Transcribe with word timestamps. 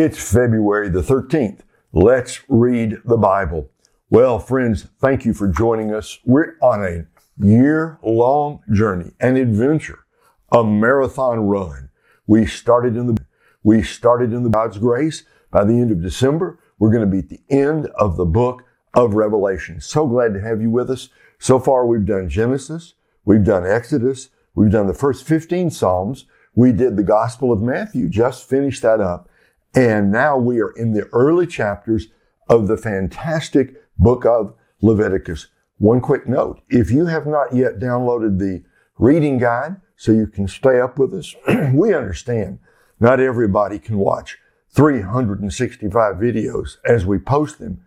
It's 0.00 0.32
February 0.32 0.88
the 0.90 1.02
13th. 1.02 1.62
Let's 1.92 2.42
read 2.48 2.98
the 3.04 3.16
Bible. 3.16 3.68
Well, 4.10 4.38
friends, 4.38 4.86
thank 5.00 5.24
you 5.24 5.34
for 5.34 5.48
joining 5.48 5.92
us. 5.92 6.20
We're 6.24 6.54
on 6.62 6.84
a 6.84 7.44
year 7.44 7.98
long 8.04 8.60
journey, 8.72 9.10
an 9.18 9.36
adventure, 9.36 10.04
a 10.52 10.62
marathon 10.62 11.40
run. 11.40 11.90
We 12.28 12.46
started 12.46 12.96
in 12.96 13.12
the, 13.12 13.24
we 13.64 13.82
started 13.82 14.32
in 14.32 14.44
the 14.44 14.50
God's 14.50 14.78
grace. 14.78 15.24
By 15.50 15.64
the 15.64 15.72
end 15.72 15.90
of 15.90 16.00
December, 16.00 16.60
we're 16.78 16.92
going 16.92 17.04
to 17.04 17.10
be 17.10 17.18
at 17.18 17.28
the 17.28 17.40
end 17.50 17.88
of 17.96 18.16
the 18.16 18.24
book 18.24 18.62
of 18.94 19.14
Revelation. 19.14 19.80
So 19.80 20.06
glad 20.06 20.32
to 20.34 20.40
have 20.40 20.62
you 20.62 20.70
with 20.70 20.90
us. 20.90 21.08
So 21.40 21.58
far, 21.58 21.84
we've 21.84 22.06
done 22.06 22.28
Genesis. 22.28 22.94
We've 23.24 23.42
done 23.42 23.66
Exodus. 23.66 24.28
We've 24.54 24.70
done 24.70 24.86
the 24.86 24.94
first 24.94 25.26
15 25.26 25.72
Psalms. 25.72 26.26
We 26.54 26.70
did 26.70 26.96
the 26.96 27.02
Gospel 27.02 27.52
of 27.52 27.60
Matthew, 27.60 28.08
just 28.08 28.48
finished 28.48 28.82
that 28.82 29.00
up. 29.00 29.28
And 29.74 30.10
now 30.10 30.36
we 30.36 30.60
are 30.60 30.70
in 30.70 30.92
the 30.92 31.06
early 31.12 31.46
chapters 31.46 32.08
of 32.48 32.68
the 32.68 32.76
fantastic 32.76 33.74
book 33.98 34.24
of 34.24 34.54
Leviticus. 34.80 35.48
One 35.78 36.00
quick 36.00 36.26
note. 36.26 36.60
If 36.68 36.90
you 36.90 37.06
have 37.06 37.26
not 37.26 37.54
yet 37.54 37.78
downloaded 37.78 38.38
the 38.38 38.64
reading 38.98 39.38
guide 39.38 39.76
so 39.96 40.12
you 40.12 40.26
can 40.26 40.48
stay 40.48 40.80
up 40.80 40.98
with 40.98 41.14
us, 41.14 41.34
we 41.72 41.94
understand 41.94 42.58
not 42.98 43.20
everybody 43.20 43.78
can 43.78 43.98
watch 43.98 44.38
365 44.70 46.16
videos 46.16 46.78
as 46.84 47.06
we 47.06 47.18
post 47.18 47.58
them. 47.58 47.80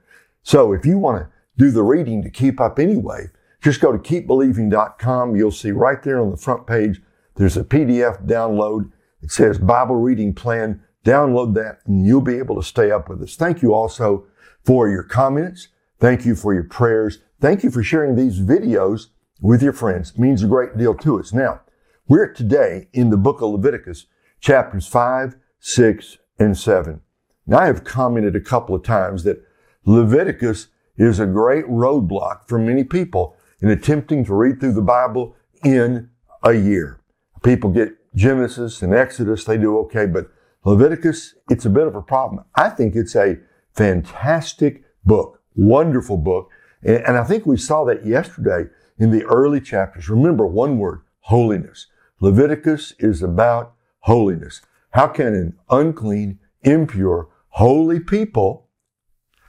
So 0.44 0.74
if 0.74 0.86
you 0.86 0.98
want 0.98 1.24
to 1.24 1.30
do 1.58 1.72
the 1.72 1.84
reading 1.84 2.22
to 2.24 2.30
keep 2.30 2.60
up 2.60 2.80
anyway, 2.80 3.28
just 3.62 3.82
go 3.82 3.92
to 3.92 3.98
keepbelieving.com. 3.98 5.36
You'll 5.36 5.52
see 5.52 5.72
right 5.72 6.02
there 6.02 6.20
on 6.20 6.32
the 6.32 6.38
front 6.38 6.66
page, 6.66 7.02
there's 7.36 7.58
a 7.58 7.64
PDF 7.64 8.26
download. 8.26 8.92
It 9.22 9.32
says 9.32 9.58
Bible 9.60 9.96
reading 9.96 10.34
plan 10.34 10.82
Download 11.04 11.54
that 11.56 11.80
and 11.86 12.06
you'll 12.06 12.22
be 12.22 12.38
able 12.38 12.56
to 12.56 12.64
stay 12.64 12.92
up 12.92 13.10
with 13.10 13.22
us. 13.22 13.36
Thank 13.36 13.62
you 13.62 13.74
also 13.74 14.28
for 14.64 14.90
your 14.90 15.04
comments. 15.04 15.70
Thank 16.00 16.26
you 16.26 16.36
for 16.36 16.54
your 16.54 16.64
prayers. 16.64 17.20
Thank 17.40 17.64
you 17.64 17.72
for 17.72 17.84
sharing 17.84 18.16
these 18.16 18.40
videos 18.40 19.08
with 19.42 19.64
your 19.64 19.74
friends. 19.74 20.12
It 20.12 20.20
means 20.20 20.44
a 20.44 20.48
great 20.48 20.78
deal 20.78 20.94
to 20.96 21.20
us. 21.20 21.34
Now, 21.34 21.62
we're 22.08 22.32
today 22.32 22.88
in 22.94 23.10
the 23.10 23.18
book 23.18 23.42
of 23.42 23.52
Leviticus, 23.52 24.06
chapters 24.40 24.88
5, 24.88 25.36
6, 25.60 26.18
and 26.40 26.58
7. 26.58 27.02
Now, 27.48 27.60
I 27.60 27.66
have 27.66 27.84
commented 27.84 28.36
a 28.36 28.42
couple 28.42 28.76
of 28.76 28.84
times 28.84 29.24
that 29.24 29.44
Leviticus 29.86 30.68
is 30.98 31.20
a 31.20 31.26
great 31.26 31.66
roadblock 31.66 32.48
for 32.48 32.60
many 32.60 32.84
people 32.84 33.36
in 33.60 33.70
attempting 33.70 34.26
to 34.26 34.36
read 34.36 34.60
through 34.60 34.74
the 34.74 34.82
Bible 34.82 35.36
in 35.64 36.10
a 36.44 36.54
year. 36.54 37.00
People 37.44 37.72
get 37.72 37.90
Genesis 38.16 38.82
and 38.82 38.94
Exodus, 38.94 39.46
they 39.46 39.58
do 39.58 39.78
okay, 39.80 40.06
but 40.06 40.30
Leviticus, 40.64 41.36
it's 41.50 41.66
a 41.66 41.70
bit 41.70 41.88
of 41.88 41.96
a 41.96 42.02
problem. 42.02 42.46
I 42.56 42.70
think 42.70 42.96
it's 42.96 43.16
a 43.16 43.40
fantastic 43.74 44.84
book, 45.04 45.42
wonderful 45.56 46.18
book. 46.18 46.50
And 46.84 47.18
I 47.18 47.24
think 47.24 47.46
we 47.46 47.58
saw 47.58 47.84
that 47.86 48.06
yesterday 48.06 48.70
in 48.98 49.12
the 49.12 49.24
early 49.26 49.60
chapters. 49.60 50.10
Remember 50.10 50.46
one 50.46 50.78
word, 50.78 51.02
holiness. 51.22 51.88
Leviticus 52.20 52.94
is 53.00 53.24
about 53.24 53.74
holiness. 54.02 54.62
How 54.92 55.08
can 55.08 55.34
an 55.34 55.58
unclean, 55.70 56.40
impure, 56.62 57.30
holy 57.50 58.00
people, 58.00 58.68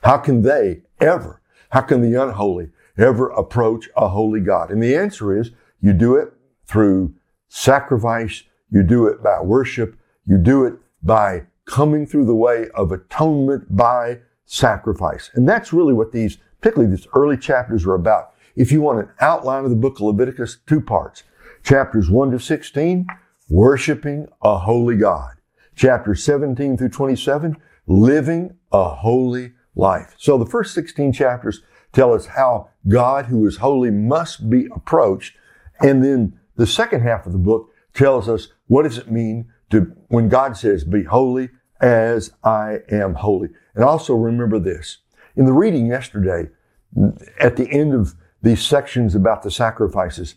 how 0.03 0.19
can 0.19 0.43
they 0.43 0.83
ever, 1.01 1.41
how 1.71 1.83
can 1.83 2.01
the 2.01 2.21
unholy 2.21 2.71
ever 2.97 3.29
approach 3.31 3.89
a 3.97 4.09
holy 4.09 4.41
God? 4.41 4.71
And 4.71 4.83
the 4.83 4.97
answer 4.97 5.37
is 5.37 5.51
you 5.81 5.93
do 5.93 6.17
it 6.17 6.33
through 6.67 7.15
sacrifice. 7.49 8.45
You 8.71 8.83
do 8.83 9.07
it 9.07 9.23
by 9.23 9.41
worship. 9.43 9.97
You 10.27 10.39
do 10.39 10.65
it 10.65 10.75
by 11.03 11.47
coming 11.65 12.07
through 12.07 12.27
the 12.27 12.35
way 12.35 12.69
of 12.75 12.93
atonement 12.93 13.75
by 13.75 14.21
sacrifice. 14.45 15.31
And 15.35 15.49
that's 15.49 15.73
really 15.73 15.95
what 15.95 16.13
these, 16.13 16.39
particularly 16.61 16.95
these 16.95 17.07
early 17.15 17.37
chapters 17.37 17.87
are 17.87 17.95
about. 17.95 18.35
If 18.55 18.71
you 18.71 18.83
want 18.83 19.01
an 19.01 19.09
outline 19.21 19.65
of 19.65 19.71
the 19.71 19.77
book 19.77 19.97
of 19.97 20.03
Leviticus, 20.03 20.59
two 20.67 20.81
parts. 20.81 21.23
Chapters 21.63 22.11
1 22.11 22.33
to 22.33 22.41
16, 22.41 23.07
worshiping 23.49 24.27
a 24.43 24.59
holy 24.59 24.97
God. 24.97 25.37
Chapters 25.75 26.23
17 26.25 26.77
through 26.77 26.89
27, 26.91 27.57
living 27.87 28.57
a 28.73 28.89
holy 28.89 29.53
life. 29.75 30.15
So 30.19 30.37
the 30.37 30.47
first 30.47 30.75
16 30.75 31.13
chapters 31.13 31.63
tell 31.93 32.13
us 32.13 32.27
how 32.27 32.69
God, 32.89 33.27
who 33.27 33.47
is 33.47 33.59
holy, 33.59 33.91
must 33.91 34.51
be 34.51 34.69
approached. 34.75 35.37
And 35.81 36.05
then 36.05 36.39
the 36.57 36.67
second 36.67 37.03
half 37.03 37.27
of 37.27 37.33
the 37.33 37.39
book 37.39 37.71
tells 37.95 38.29
us 38.29 38.49
what 38.67 38.83
does 38.83 38.99
it 38.99 39.11
mean 39.11 39.51
to 39.73 39.93
when 40.09 40.29
God 40.29 40.57
says, 40.57 40.85
be 40.85 41.03
holy 41.03 41.51
as 41.81 42.33
I 42.45 42.81
am 42.91 43.15
holy. 43.15 43.49
And 43.75 43.83
also 43.83 44.15
remember 44.15 44.59
this. 44.59 44.99
In 45.35 45.47
the 45.47 45.53
reading 45.53 45.87
yesterday, 45.87 46.49
at 47.41 47.57
the 47.57 47.69
end 47.71 47.95
of 47.95 48.15
these 48.43 48.65
sections 48.65 49.15
about 49.15 49.43
the 49.43 49.51
sacrifices, 49.51 50.37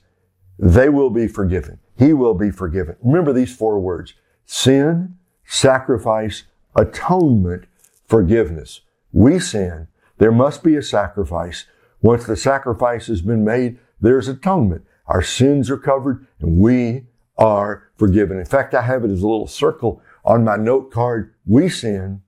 they 0.57 0.90
will 0.90 1.09
be 1.09 1.28
forgiven. 1.28 1.79
He 1.97 2.13
will 2.13 2.34
be 2.34 2.50
forgiven. 2.50 2.95
Remember 3.03 3.34
these 3.34 3.56
four 3.56 3.79
words. 3.79 4.13
Sin, 4.45 5.18
sacrifice, 5.45 6.44
atonement, 6.75 7.66
forgiveness. 8.07 8.81
We 9.12 9.40
sin. 9.40 9.88
There 10.18 10.31
must 10.31 10.63
be 10.63 10.78
a 10.78 10.81
sacrifice. 10.81 11.66
Once 12.01 12.25
the 12.25 12.38
sacrifice 12.38 13.07
has 13.07 13.22
been 13.22 13.44
made, 13.44 13.79
there's 14.00 14.29
atonement. 14.29 14.85
Our 15.07 15.22
sins 15.22 15.69
are 15.69 15.78
covered 15.78 16.25
and 16.40 16.57
we 16.57 17.07
are 17.38 17.90
forgiven. 17.97 18.40
In 18.40 18.46
fact, 18.46 18.73
I 18.73 18.81
have 18.81 19.03
it 19.03 19.12
as 19.12 19.22
a 19.22 19.28
little 19.28 19.47
circle 19.47 20.01
on 20.23 20.44
my 20.44 20.56
note 20.56 20.91
card. 20.91 21.34
We 21.46 21.69
sin. 21.69 22.22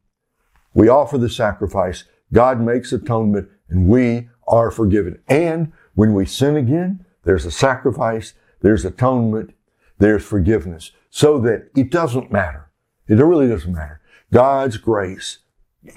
We 0.73 0.90
offer 0.90 1.18
the 1.18 1.29
sacrifice. 1.29 2.03
God 2.34 2.62
makes 2.62 2.91
atonement 2.91 3.50
and 3.69 3.88
we 3.88 4.29
are 4.47 4.72
forgiven. 4.72 5.19
And 5.28 5.72
when 5.96 6.13
we 6.13 6.25
sin 6.25 6.56
again, 6.56 7.06
there's 7.23 7.46
a 7.46 7.51
sacrifice, 7.51 8.34
there's 8.62 8.85
atonement, 8.85 9.53
there's 9.97 10.23
forgiveness 10.23 10.91
so 11.09 11.40
that 11.40 11.69
it 11.75 11.90
doesn't 11.90 12.31
matter. 12.31 12.69
It 13.07 13.16
really 13.16 13.47
doesn't 13.47 13.73
matter. 13.73 14.01
God's 14.31 14.78
grace, 14.78 15.40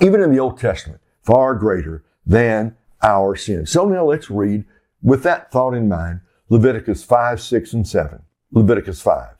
even 0.00 0.20
in 0.20 0.30
the 0.30 0.38
Old 0.38 0.58
Testament, 0.58 1.00
far 1.22 1.54
greater 1.54 2.04
than 2.24 2.76
our 3.02 3.36
sin. 3.36 3.66
So 3.66 3.86
now 3.86 4.04
let's 4.04 4.30
read 4.30 4.64
with 5.02 5.22
that 5.24 5.50
thought 5.50 5.74
in 5.74 5.88
mind, 5.88 6.20
Leviticus 6.48 7.04
5, 7.04 7.40
6, 7.40 7.72
and 7.72 7.86
7. 7.86 8.22
Leviticus 8.52 9.00
5. 9.00 9.36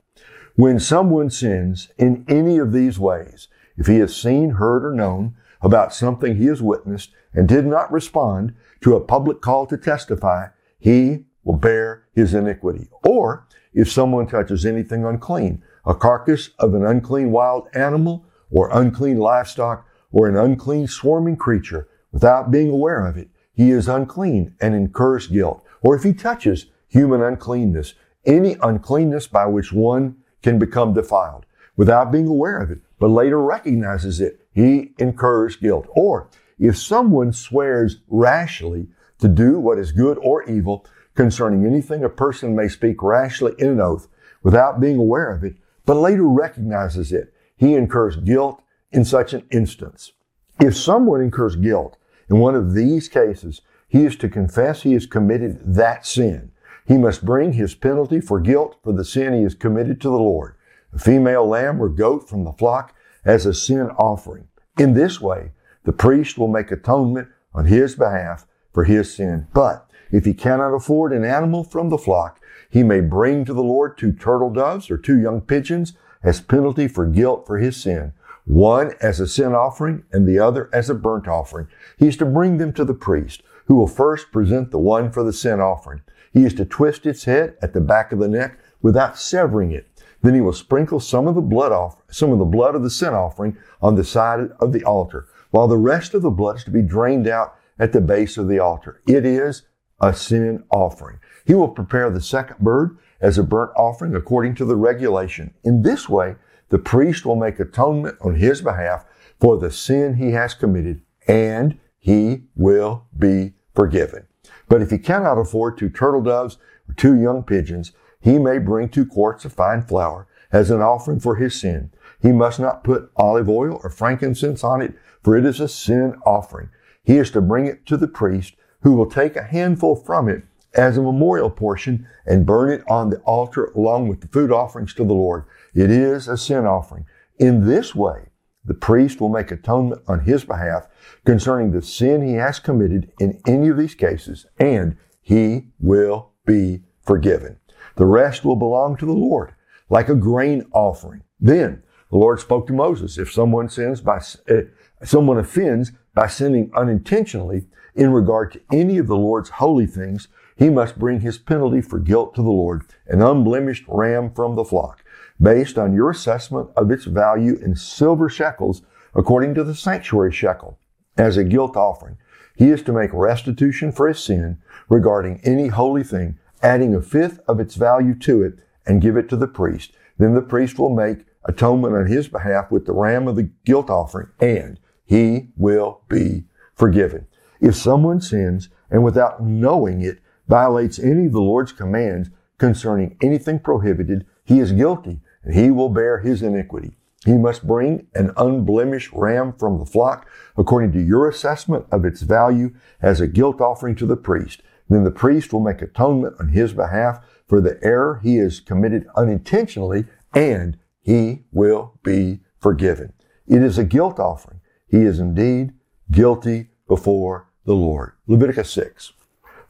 When 0.55 0.79
someone 0.79 1.31
sins 1.31 1.89
in 1.99 2.25
any 2.29 2.59
of 2.59 2.73
these 2.73 2.99
ways, 2.99 3.49
if 3.77 3.87
he 3.87 3.99
has 3.99 4.15
seen, 4.15 4.51
heard, 4.51 4.85
or 4.85 4.95
known 4.95 5.35
about 5.63 5.93
something 5.93 6.37
he 6.37 6.47
has 6.47 6.63
witnessed 6.63 7.11
and 7.35 7.49
did 7.49 7.67
not 7.67 7.91
respond 7.91 8.55
to 8.83 8.95
a 8.95 9.01
public 9.01 9.41
call 9.41 9.67
to 9.67 9.77
testify, 9.77 10.47
he 10.79 11.25
will 11.43 11.57
bear 11.57 12.05
his 12.15 12.35
iniquity. 12.35 12.89
Or 13.05 13.47
if 13.73 13.91
someone 13.91 14.29
touches 14.29 14.65
anything 14.65 15.05
unclean, 15.05 15.63
a 15.85 15.95
carcass 15.95 16.51
of 16.59 16.75
an 16.75 16.85
unclean 16.85 17.33
wild 17.33 17.69
animal 17.75 18.27
or 18.51 18.71
unclean 18.73 19.19
livestock 19.19 19.87
or 20.13 20.29
an 20.29 20.37
unclean 20.37 20.87
swarming 20.87 21.37
creature 21.37 21.89
without 22.13 22.51
being 22.51 22.71
aware 22.71 23.07
of 23.07 23.17
it, 23.17 23.29
he 23.53 23.71
is 23.71 23.89
unclean 23.89 24.55
and 24.61 24.75
incurs 24.75 25.27
guilt. 25.27 25.65
Or 25.83 25.97
if 25.97 26.05
he 26.05 26.13
touches 26.13 26.67
human 26.89 27.23
uncleanness, 27.23 27.95
any 28.25 28.57
uncleanness 28.63 29.27
by 29.27 29.47
which 29.47 29.73
one 29.73 30.17
can 30.43 30.59
become 30.59 30.95
defiled 30.95 31.47
without 31.77 32.13
being 32.13 32.27
aware 32.27 32.59
of 32.59 32.71
it, 32.71 32.81
but 32.99 33.09
later 33.09 33.41
recognizes 33.41 34.21
it, 34.21 34.47
he 34.53 34.93
incurs 34.99 35.57
guilt. 35.57 35.87
Or 35.91 36.29
if 36.59 36.77
someone 36.77 37.33
swears 37.33 37.99
rashly 38.09 38.89
to 39.19 39.29
do 39.29 39.59
what 39.59 39.79
is 39.79 39.93
good 39.93 40.19
or 40.21 40.43
evil 40.45 40.85
concerning 41.15 41.65
anything 41.65 42.05
a 42.05 42.09
person 42.09 42.55
may 42.55 42.69
speak 42.69 43.03
rashly 43.03 43.55
in 43.59 43.69
an 43.69 43.81
oath 43.81 44.09
without 44.43 44.81
being 44.81 44.99
aware 44.99 45.31
of 45.31 45.45
it, 45.45 45.57
but 45.87 45.95
later 45.95 46.27
recognizes 46.27 47.13
it, 47.13 47.33
he 47.57 47.75
incurs 47.75 48.17
guilt 48.17 48.63
in 48.93 49.05
such 49.05 49.33
an 49.33 49.45
instance. 49.51 50.13
If 50.61 50.77
someone 50.77 51.21
incurs 51.21 51.57
guilt 51.57 51.97
in 52.29 52.39
one 52.39 52.55
of 52.55 52.75
these 52.75 53.09
cases, 53.09 53.63
he 53.89 54.05
is 54.05 54.17
to 54.17 54.29
confess 54.29 54.83
he 54.83 54.93
has 54.93 55.07
committed 55.07 55.75
that 55.75 56.07
sin 56.07 56.53
he 56.91 56.99
must 56.99 57.25
bring 57.25 57.53
his 57.53 57.77
penalty 57.77 58.21
for 58.21 58.41
guilt 58.41 58.77
for 58.83 58.93
the 58.93 59.05
sin 59.05 59.33
he 59.33 59.45
has 59.45 59.55
committed 59.55 60.01
to 60.01 60.09
the 60.09 60.17
Lord, 60.17 60.57
a 60.93 60.99
female 60.99 61.47
lamb 61.47 61.81
or 61.81 61.89
goat 61.89 62.29
from 62.29 62.43
the 62.43 62.53
flock 62.53 62.97
as 63.25 63.47
a 63.47 63.55
sin 63.55 63.91
offering. 63.97 64.49
In 64.77 64.95
this 64.95 65.21
way, 65.21 65.53
the 65.85 65.93
priest 65.93 66.37
will 66.37 66.49
make 66.49 66.73
atonement 66.73 67.29
on 67.55 67.67
his 67.67 67.95
behalf 67.95 68.45
for 68.73 68.83
his 68.83 69.15
sin. 69.15 69.47
But 69.55 69.89
if 70.11 70.25
he 70.25 70.35
cannot 70.35 70.75
afford 70.75 71.13
an 71.13 71.25
animal 71.25 71.63
from 71.63 71.91
the 71.91 71.97
flock, 71.97 72.41
he 72.69 72.83
may 72.83 73.01
bring 73.01 73.45
to 73.45 73.55
the 73.55 73.63
Lord 73.63 73.97
two 73.97 74.11
turtle 74.11 74.51
doves 74.51 74.91
or 74.91 74.99
two 74.99 75.21
young 75.21 75.43
pigeons 75.43 75.93
as 76.25 76.41
penalty 76.41 76.89
for 76.89 77.07
guilt 77.07 77.47
for 77.47 77.59
his 77.59 77.77
sin, 77.77 78.15
one 78.47 78.95
as 79.01 79.21
a 79.21 79.29
sin 79.29 79.55
offering 79.55 80.03
and 80.11 80.27
the 80.27 80.41
other 80.41 80.69
as 80.73 80.91
a 80.91 80.95
burnt 80.95 81.29
offering. 81.29 81.69
He 81.99 82.09
is 82.09 82.17
to 82.17 82.27
bring 82.27 82.59
them 82.59 82.73
to 82.73 82.85
the 82.85 82.95
priest, 82.95 83.45
who 83.67 83.77
will 83.77 83.87
first 83.87 84.33
present 84.33 84.73
the 84.73 84.79
one 84.79 85.13
for 85.13 85.23
the 85.23 85.33
sin 85.33 85.61
offering. 85.61 86.03
He 86.33 86.45
is 86.45 86.55
to 86.55 86.65
twist 86.65 87.07
its 87.07 87.25
head 87.25 87.57
at 87.61 87.73
the 87.73 87.81
back 87.81 88.13
of 88.13 88.19
the 88.19 88.29
neck 88.29 88.59
without 88.83 89.19
severing 89.19 89.73
it. 89.73 89.87
Then 90.23 90.35
he 90.35 90.41
will 90.41 90.53
sprinkle 90.53 91.01
some 91.01 91.27
of 91.27 91.35
the 91.35 91.41
blood 91.41 91.73
off, 91.73 92.03
some 92.11 92.31
of 92.31 92.39
the 92.39 92.45
blood 92.45 92.75
of 92.75 92.83
the 92.83 92.91
sin 92.91 93.15
offering 93.15 93.57
on 93.81 93.95
the 93.95 94.05
side 94.05 94.51
of 94.61 94.73
the 94.73 94.85
altar, 94.85 95.27
while 95.51 95.67
the 95.67 95.79
rest 95.79 96.15
of 96.15 96.23
the 96.23 96.31
blood 96.31 96.57
is 96.57 96.65
to 96.65 96.71
be 96.71 96.83
drained 96.83 97.27
out 97.27 97.57
at 97.79 97.93
the 97.93 98.01
base 98.01 98.37
of 98.37 98.49
the 98.49 98.59
altar. 98.59 99.01
It 99.07 99.25
is 99.25 99.63
a 100.01 100.15
sin 100.15 100.65
offering. 100.71 101.19
He 101.47 101.55
will 101.55 101.69
prepare 101.69 102.11
the 102.11 102.21
second 102.21 102.59
bird 102.59 102.99
as 103.21 103.39
a 103.39 103.43
burnt 103.43 103.73
offering 103.77 104.15
according 104.15 104.55
to 104.57 104.65
the 104.65 104.77
regulation. 104.77 105.55
In 105.65 105.83
this 105.83 106.09
way, 106.09 106.37
the 106.69 106.79
priest 106.79 107.27
will 107.27 107.37
make 107.37 107.59
atonement 107.59 108.17
on 108.21 108.37
his 108.37 108.61
behalf 108.61 109.05
for 109.41 109.57
the 109.57 109.71
sin 109.71 110.15
he 110.15 110.31
has 110.33 110.55
committed, 110.55 111.03
and 111.27 111.79
he 111.99 112.45
will 112.55 113.07
be 113.19 113.55
forgiven. 113.75 114.27
But 114.71 114.81
if 114.81 114.91
he 114.91 114.99
cannot 114.99 115.37
afford 115.37 115.77
two 115.77 115.91
turtle 115.91 116.23
doves 116.23 116.57
or 116.89 116.95
two 116.95 117.21
young 117.21 117.43
pigeons, 117.43 117.93
he 118.21 118.39
may 118.39 118.59
bring 118.59 118.89
two 118.89 119.05
quarts 119.05 119.45
of 119.45 119.53
fine 119.53 119.83
flour 119.83 120.29
as 120.53 120.71
an 120.71 120.81
offering 120.81 121.19
for 121.19 121.37
his 121.37 121.61
sin. 121.61 121.91
He 122.23 122.31
must 122.31 122.61
not 122.61 122.85
put 122.85 123.11
olive 123.17 123.49
oil 123.49 123.81
or 123.83 123.91
frankincense 123.91 124.63
on 124.63 124.81
it, 124.81 124.95
for 125.25 125.37
it 125.37 125.45
is 125.45 125.59
a 125.59 125.69
sin 125.69 126.15
offering. 126.25 126.71
He 127.03 127.17
is 127.17 127.33
to 127.33 127.41
bring 127.41 127.67
it 127.67 127.85
to 127.87 127.97
the 127.97 128.07
priest, 128.07 128.55
who 128.83 128.93
will 128.93 129.11
take 129.11 129.35
a 129.35 129.43
handful 129.43 129.97
from 129.97 130.29
it 130.29 130.45
as 130.75 130.97
a 130.97 131.03
memorial 131.03 131.51
portion 131.51 132.07
and 132.25 132.47
burn 132.47 132.71
it 132.71 132.85
on 132.89 133.11
the 133.11 133.19
altar 133.23 133.73
along 133.75 134.07
with 134.07 134.21
the 134.21 134.29
food 134.29 134.53
offerings 134.53 134.95
to 134.95 135.05
the 135.05 135.15
Lord. 135.15 135.45
It 135.75 135.91
is 135.91 136.29
a 136.29 136.37
sin 136.37 136.65
offering. 136.65 137.07
In 137.39 137.67
this 137.67 137.93
way, 137.95 138.30
the 138.65 138.75
priest 138.75 139.21
will 139.21 139.29
make 139.29 139.51
atonement 139.51 140.03
on 140.07 140.21
his 140.21 140.45
behalf 140.45 140.87
concerning 141.25 141.71
the 141.71 141.83
sin 141.83 142.23
he 142.23 142.35
has 142.35 142.59
committed 142.59 143.11
in 143.19 143.41
any 143.47 143.69
of 143.69 143.77
these 143.77 143.95
cases, 143.95 144.47
and 144.59 144.97
he 145.21 145.69
will 145.79 146.33
be 146.47 146.83
forgiven. 147.01 147.59
The 147.97 148.07
rest 148.07 148.45
will 148.45 148.57
belong 148.57 148.97
to 148.97 149.07
the 149.07 149.13
Lord, 149.13 149.55
like 149.89 150.09
a 150.09 150.15
grain 150.15 150.65
offering. 150.73 151.23
Then 151.39 151.83
the 152.11 152.19
Lord 152.19 152.41
spoke 152.41 152.67
to 152.67 152.73
Moses, 152.73 153.19
if 153.19 153.33
someone 153.33 153.69
sins 153.69 154.01
by, 154.01 154.21
uh, 154.49 154.63
someone 155.03 155.39
offends 155.39 155.93
by 156.15 156.27
sinning 156.27 156.71
unintentionally 156.75 157.67
in 157.95 158.13
regard 158.13 158.53
to 158.53 158.61
any 158.73 158.99
of 158.99 159.07
the 159.07 159.17
Lord's 159.17 159.51
holy 159.51 159.87
things, 159.87 160.29
he 160.57 160.69
must 160.69 160.99
bring 160.99 161.21
his 161.21 161.39
penalty 161.39 161.81
for 161.81 161.99
guilt 161.99 162.35
to 162.35 162.43
the 162.43 162.51
Lord, 162.51 162.83
an 163.07 163.23
unblemished 163.23 163.85
ram 163.89 164.31
from 164.31 164.57
the 164.57 164.65
flock, 164.65 165.00
based 165.41 165.79
on 165.79 165.95
your 165.95 166.11
assessment 166.11 166.69
of 166.77 166.91
its 166.91 167.05
value 167.05 167.57
in 167.63 167.75
silver 167.75 168.29
shekels 168.29 168.83
according 169.15 169.55
to 169.55 169.65
the 169.65 169.75
sanctuary 169.75 170.33
shekel, 170.33 170.79
as 171.17 171.37
a 171.37 171.45
guilt 171.45 171.77
offering. 171.77 172.17
He 172.57 172.71
is 172.71 172.83
to 172.83 172.93
make 172.93 173.13
restitution 173.13 173.91
for 173.91 174.07
his 174.09 174.23
sin 174.23 174.59
regarding 174.89 175.41
any 175.45 175.69
holy 175.69 176.05
thing 176.05 176.39
adding 176.63 176.95
a 176.95 177.01
fifth 177.01 177.41
of 177.49 177.59
its 177.59 177.75
value 177.75 178.15
to 178.15 178.43
it 178.43 178.59
and 178.87 179.01
give 179.01 179.17
it 179.17 179.29
to 179.31 179.37
the 179.37 179.49
priest. 179.49 179.93
Then 180.19 180.35
the 180.35 180.43
priest 180.43 180.79
will 180.79 180.95
make 180.95 181.25
atonement 181.45 181.95
on 181.95 182.07
his 182.07 182.29
behalf 182.29 182.71
with 182.71 182.87
the 182.87 182.93
ram 182.93 183.27
of 183.27 183.37
the 183.37 183.51
guilt 183.65 183.89
offering 183.89 184.29
and 184.41 184.79
he 185.05 185.49
will 185.57 186.03
be 186.09 186.45
forgiven. 186.75 187.27
If 187.61 187.77
someone 187.77 188.21
sins 188.21 188.69
and 188.91 189.03
without 189.03 189.43
knowing 189.43 190.03
it 190.03 190.19
violates 190.49 190.99
any 190.99 191.27
of 191.27 191.33
the 191.33 191.41
Lord's 191.41 191.73
commands 191.73 192.29
concerning 192.59 193.17
anything 193.23 193.59
prohibited, 193.59 194.27
he 194.45 194.61
is 194.61 194.73
guilty 194.73 195.21
and 195.43 195.55
he 195.55 195.71
will 195.71 195.89
bear 195.89 196.19
his 196.19 196.43
iniquity. 196.43 196.97
He 197.25 197.35
must 197.35 197.67
bring 197.67 198.07
an 198.15 198.33
unblemished 198.37 199.13
ram 199.13 199.53
from 199.53 199.79
the 199.79 199.85
flock 199.85 200.27
according 200.57 200.93
to 200.93 201.03
your 201.03 201.29
assessment 201.29 201.87
of 201.93 202.05
its 202.05 202.23
value 202.23 202.75
as 203.03 203.21
a 203.21 203.29
guilt 203.29 203.61
offering 203.61 203.95
to 203.97 204.07
the 204.07 204.17
priest. 204.17 204.63
Then 204.89 205.05
the 205.05 205.11
priest 205.11 205.53
will 205.53 205.61
make 205.61 205.83
atonement 205.83 206.37
on 206.41 206.49
his 206.49 206.73
behalf 206.73 207.25
for 207.47 207.61
the 207.61 207.79
error 207.83 208.21
he 208.23 208.37
has 208.37 208.61
committed 208.61 209.07
unintentionally, 209.17 210.07
and 210.33 210.79
he 211.01 211.45
will 211.51 211.99
be 212.03 212.41
forgiven. 212.59 213.13
It 213.47 213.63
is 213.63 213.77
a 213.77 213.85
guilt 213.85 214.21
offering. 214.21 214.61
He 214.87 214.99
is 215.03 215.19
indeed 215.19 215.73
guilty 216.11 216.69
before 216.87 217.49
the 217.65 217.75
Lord. 217.75 218.13
Leviticus 218.27 218.71
6. 218.71 219.13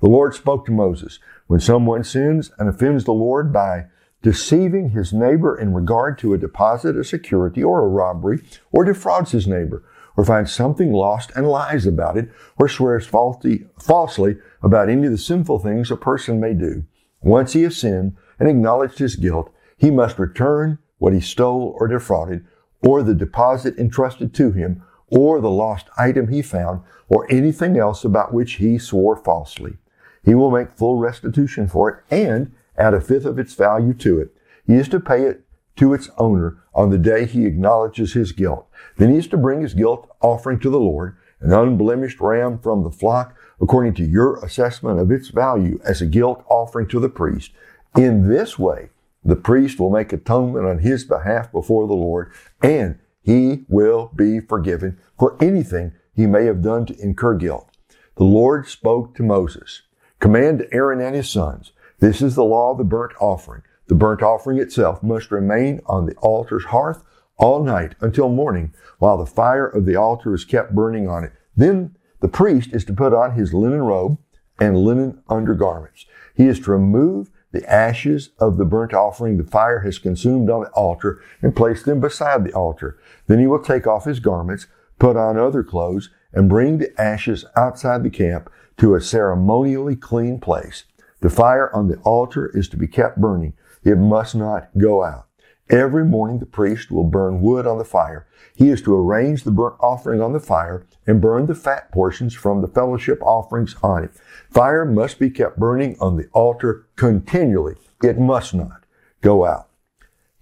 The 0.00 0.08
Lord 0.08 0.34
spoke 0.34 0.66
to 0.66 0.72
Moses, 0.72 1.18
when 1.46 1.60
someone 1.60 2.04
sins 2.04 2.52
and 2.58 2.68
offends 2.68 3.04
the 3.04 3.12
Lord 3.12 3.52
by 3.52 3.86
deceiving 4.22 4.90
his 4.90 5.12
neighbor 5.12 5.58
in 5.58 5.72
regard 5.72 6.18
to 6.18 6.34
a 6.34 6.38
deposit, 6.38 6.96
a 6.96 7.04
security, 7.04 7.62
or 7.62 7.82
a 7.82 7.88
robbery, 7.88 8.42
or 8.70 8.84
defrauds 8.84 9.32
his 9.32 9.46
neighbor, 9.46 9.82
or 10.16 10.24
finds 10.24 10.52
something 10.52 10.92
lost 10.92 11.30
and 11.34 11.48
lies 11.48 11.86
about 11.86 12.16
it, 12.16 12.30
or 12.58 12.68
swears 12.68 13.06
faulty, 13.06 13.66
falsely 13.78 14.36
about 14.62 14.88
any 14.88 15.06
of 15.06 15.12
the 15.12 15.18
sinful 15.18 15.58
things 15.58 15.90
a 15.90 15.96
person 15.96 16.38
may 16.38 16.52
do. 16.52 16.84
Once 17.22 17.54
he 17.54 17.62
has 17.62 17.76
sinned 17.76 18.16
and 18.38 18.48
acknowledged 18.48 18.98
his 18.98 19.16
guilt, 19.16 19.52
he 19.76 19.90
must 19.90 20.18
return 20.18 20.78
what 20.98 21.14
he 21.14 21.20
stole 21.20 21.74
or 21.78 21.88
defrauded, 21.88 22.44
or 22.82 23.02
the 23.02 23.14
deposit 23.14 23.78
entrusted 23.78 24.34
to 24.34 24.52
him, 24.52 24.82
or 25.08 25.40
the 25.40 25.50
lost 25.50 25.88
item 25.98 26.28
he 26.28 26.42
found, 26.42 26.82
or 27.08 27.30
anything 27.30 27.78
else 27.78 28.04
about 28.04 28.32
which 28.32 28.54
he 28.54 28.78
swore 28.78 29.16
falsely. 29.16 29.76
He 30.22 30.34
will 30.34 30.50
make 30.50 30.72
full 30.72 30.96
restitution 30.96 31.66
for 31.66 31.90
it 31.90 32.04
and 32.10 32.52
add 32.80 32.94
a 32.94 33.00
fifth 33.00 33.26
of 33.26 33.38
its 33.38 33.54
value 33.54 33.94
to 33.94 34.20
it. 34.20 34.34
He 34.66 34.74
is 34.74 34.88
to 34.88 35.00
pay 35.00 35.24
it 35.24 35.44
to 35.76 35.94
its 35.94 36.10
owner 36.18 36.62
on 36.74 36.90
the 36.90 36.98
day 36.98 37.26
he 37.26 37.46
acknowledges 37.46 38.12
his 38.12 38.32
guilt. 38.32 38.68
Then 38.96 39.10
he 39.10 39.18
is 39.18 39.28
to 39.28 39.36
bring 39.36 39.60
his 39.60 39.74
guilt 39.74 40.08
offering 40.20 40.58
to 40.60 40.70
the 40.70 40.80
Lord, 40.80 41.16
an 41.40 41.52
unblemished 41.52 42.20
ram 42.20 42.58
from 42.58 42.82
the 42.82 42.90
flock, 42.90 43.34
according 43.60 43.94
to 43.94 44.04
your 44.04 44.44
assessment 44.44 44.98
of 44.98 45.10
its 45.10 45.28
value 45.28 45.80
as 45.84 46.00
a 46.00 46.06
guilt 46.06 46.44
offering 46.48 46.86
to 46.88 47.00
the 47.00 47.08
priest. 47.08 47.52
In 47.96 48.28
this 48.28 48.58
way, 48.58 48.90
the 49.24 49.36
priest 49.36 49.78
will 49.78 49.90
make 49.90 50.12
atonement 50.12 50.66
on 50.66 50.78
his 50.78 51.04
behalf 51.04 51.50
before 51.52 51.86
the 51.86 51.94
Lord, 51.94 52.32
and 52.62 52.98
he 53.22 53.64
will 53.68 54.10
be 54.14 54.40
forgiven 54.40 54.98
for 55.18 55.36
anything 55.42 55.92
he 56.14 56.26
may 56.26 56.44
have 56.44 56.62
done 56.62 56.86
to 56.86 56.98
incur 57.00 57.34
guilt. 57.34 57.68
The 58.16 58.24
Lord 58.24 58.68
spoke 58.68 59.14
to 59.14 59.22
Moses, 59.22 59.82
Command 60.18 60.66
Aaron 60.72 61.00
and 61.00 61.14
his 61.14 61.30
sons, 61.30 61.72
this 62.00 62.20
is 62.22 62.34
the 62.34 62.44
law 62.44 62.72
of 62.72 62.78
the 62.78 62.84
burnt 62.84 63.12
offering. 63.20 63.62
The 63.86 63.94
burnt 63.94 64.22
offering 64.22 64.58
itself 64.58 65.02
must 65.02 65.30
remain 65.30 65.80
on 65.86 66.06
the 66.06 66.14
altar's 66.16 66.66
hearth 66.66 67.02
all 67.36 67.62
night 67.62 67.94
until 68.00 68.28
morning 68.28 68.74
while 68.98 69.18
the 69.18 69.26
fire 69.26 69.66
of 69.66 69.86
the 69.86 69.96
altar 69.96 70.34
is 70.34 70.44
kept 70.44 70.74
burning 70.74 71.08
on 71.08 71.24
it. 71.24 71.32
Then 71.56 71.96
the 72.20 72.28
priest 72.28 72.70
is 72.72 72.84
to 72.86 72.92
put 72.92 73.12
on 73.12 73.32
his 73.32 73.54
linen 73.54 73.82
robe 73.82 74.18
and 74.58 74.78
linen 74.78 75.22
undergarments. 75.28 76.06
He 76.34 76.46
is 76.46 76.60
to 76.60 76.72
remove 76.72 77.30
the 77.52 77.68
ashes 77.70 78.30
of 78.38 78.56
the 78.56 78.64
burnt 78.64 78.94
offering 78.94 79.36
the 79.36 79.44
fire 79.44 79.80
has 79.80 79.98
consumed 79.98 80.48
on 80.50 80.62
the 80.62 80.70
altar 80.70 81.20
and 81.42 81.56
place 81.56 81.82
them 81.82 82.00
beside 82.00 82.44
the 82.44 82.52
altar. 82.52 82.98
Then 83.26 83.40
he 83.40 83.46
will 83.46 83.62
take 83.62 83.86
off 83.86 84.04
his 84.04 84.20
garments, 84.20 84.68
put 84.98 85.16
on 85.16 85.36
other 85.36 85.64
clothes, 85.64 86.10
and 86.32 86.48
bring 86.48 86.78
the 86.78 86.98
ashes 87.00 87.44
outside 87.56 88.04
the 88.04 88.10
camp 88.10 88.50
to 88.76 88.94
a 88.94 89.00
ceremonially 89.00 89.96
clean 89.96 90.38
place. 90.38 90.84
The 91.20 91.30
fire 91.30 91.74
on 91.74 91.88
the 91.88 91.98
altar 91.98 92.50
is 92.56 92.68
to 92.70 92.76
be 92.76 92.86
kept 92.86 93.20
burning. 93.20 93.54
It 93.84 93.96
must 93.96 94.34
not 94.34 94.70
go 94.76 95.04
out. 95.04 95.26
Every 95.68 96.04
morning 96.04 96.40
the 96.40 96.46
priest 96.46 96.90
will 96.90 97.04
burn 97.04 97.40
wood 97.40 97.66
on 97.66 97.78
the 97.78 97.84
fire. 97.84 98.26
He 98.56 98.70
is 98.70 98.82
to 98.82 98.94
arrange 98.94 99.44
the 99.44 99.52
burnt 99.52 99.76
offering 99.78 100.20
on 100.20 100.32
the 100.32 100.40
fire 100.40 100.84
and 101.06 101.20
burn 101.20 101.46
the 101.46 101.54
fat 101.54 101.92
portions 101.92 102.34
from 102.34 102.60
the 102.60 102.68
fellowship 102.68 103.22
offerings 103.22 103.76
on 103.82 104.02
it. 104.02 104.10
Fire 104.50 104.84
must 104.84 105.20
be 105.20 105.30
kept 105.30 105.60
burning 105.60 105.96
on 106.00 106.16
the 106.16 106.28
altar 106.32 106.86
continually. 106.96 107.76
It 108.02 108.18
must 108.18 108.52
not 108.52 108.84
go 109.20 109.44
out. 109.44 109.68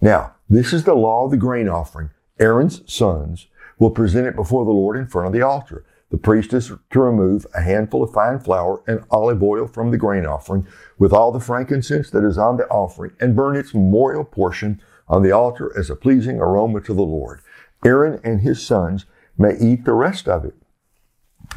Now, 0.00 0.36
this 0.48 0.72
is 0.72 0.84
the 0.84 0.94
law 0.94 1.26
of 1.26 1.30
the 1.30 1.36
grain 1.36 1.68
offering. 1.68 2.10
Aaron's 2.40 2.82
sons 2.90 3.48
will 3.78 3.90
present 3.90 4.26
it 4.26 4.36
before 4.36 4.64
the 4.64 4.70
Lord 4.70 4.96
in 4.96 5.06
front 5.06 5.26
of 5.26 5.32
the 5.34 5.42
altar. 5.42 5.84
The 6.10 6.18
priest 6.18 6.54
is 6.54 6.72
to 6.90 7.00
remove 7.00 7.46
a 7.54 7.60
handful 7.60 8.02
of 8.02 8.12
fine 8.12 8.40
flour 8.40 8.82
and 8.86 9.04
olive 9.10 9.42
oil 9.42 9.66
from 9.66 9.90
the 9.90 9.98
grain 9.98 10.24
offering 10.24 10.66
with 10.98 11.12
all 11.12 11.32
the 11.32 11.40
frankincense 11.40 12.10
that 12.10 12.24
is 12.24 12.38
on 12.38 12.56
the 12.56 12.66
offering 12.68 13.12
and 13.20 13.36
burn 13.36 13.56
its 13.56 13.74
memorial 13.74 14.24
portion 14.24 14.80
on 15.06 15.22
the 15.22 15.32
altar 15.32 15.70
as 15.78 15.90
a 15.90 15.96
pleasing 15.96 16.38
aroma 16.38 16.80
to 16.80 16.94
the 16.94 17.02
Lord. 17.02 17.40
Aaron 17.84 18.20
and 18.24 18.40
his 18.40 18.64
sons 18.64 19.04
may 19.36 19.56
eat 19.58 19.84
the 19.84 19.92
rest 19.92 20.28
of 20.28 20.44
it. 20.44 20.54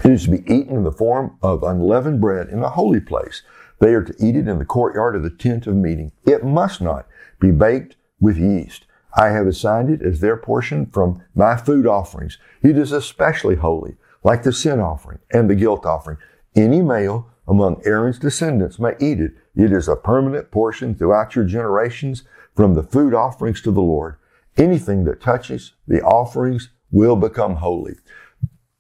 It 0.04 0.12
is 0.12 0.26
to 0.26 0.32
be 0.32 0.54
eaten 0.54 0.76
in 0.76 0.84
the 0.84 0.92
form 0.92 1.38
of 1.42 1.64
unleavened 1.64 2.20
bread 2.20 2.50
in 2.50 2.60
the 2.60 2.72
holy 2.72 3.02
place. 3.02 3.44
They 3.80 3.94
are 3.94 4.04
to 4.04 4.16
eat 4.20 4.36
it 4.36 4.48
in 4.48 4.60
the 4.60 4.66
courtyard 4.66 5.16
of 5.16 5.24
the 5.24 5.30
tent 5.30 5.66
of 5.66 5.76
meeting. 5.76 6.12
It 6.26 6.44
must 6.44 6.82
not 6.82 7.08
be 7.40 7.52
baked 7.52 7.96
with 8.20 8.38
yeast. 8.38 8.86
I 9.18 9.30
have 9.30 9.48
assigned 9.48 9.90
it 9.90 10.02
as 10.02 10.20
their 10.20 10.38
portion 10.38 10.86
from 10.86 11.24
my 11.36 11.58
food 11.58 11.88
offerings. 11.88 12.38
It 12.62 12.78
is 12.78 12.92
especially 12.92 13.56
holy 13.56 13.96
like 14.24 14.44
the 14.44 14.54
sin 14.54 14.80
offering 14.80 15.20
and 15.32 15.50
the 15.50 15.56
guilt 15.56 15.86
offering. 15.86 16.18
Any 16.56 16.82
male 16.82 17.30
among 17.48 17.82
Aaron's 17.86 18.20
descendants 18.20 18.80
may 18.80 18.96
eat 19.00 19.20
it. 19.20 19.34
It 19.56 19.72
is 19.72 19.88
a 19.88 19.96
permanent 19.96 20.52
portion 20.52 20.96
throughout 20.96 21.36
your 21.36 21.46
generations 21.46 22.24
from 22.56 22.76
the 22.76 22.84
food 22.84 23.14
offerings 23.14 23.62
to 23.62 23.72
the 23.72 23.82
Lord. 23.82 24.16
Anything 24.58 25.06
that 25.06 25.22
touches 25.22 25.74
the 25.88 26.02
offerings 26.02 26.70
will 26.92 27.16
become 27.16 27.56
holy. 27.56 27.96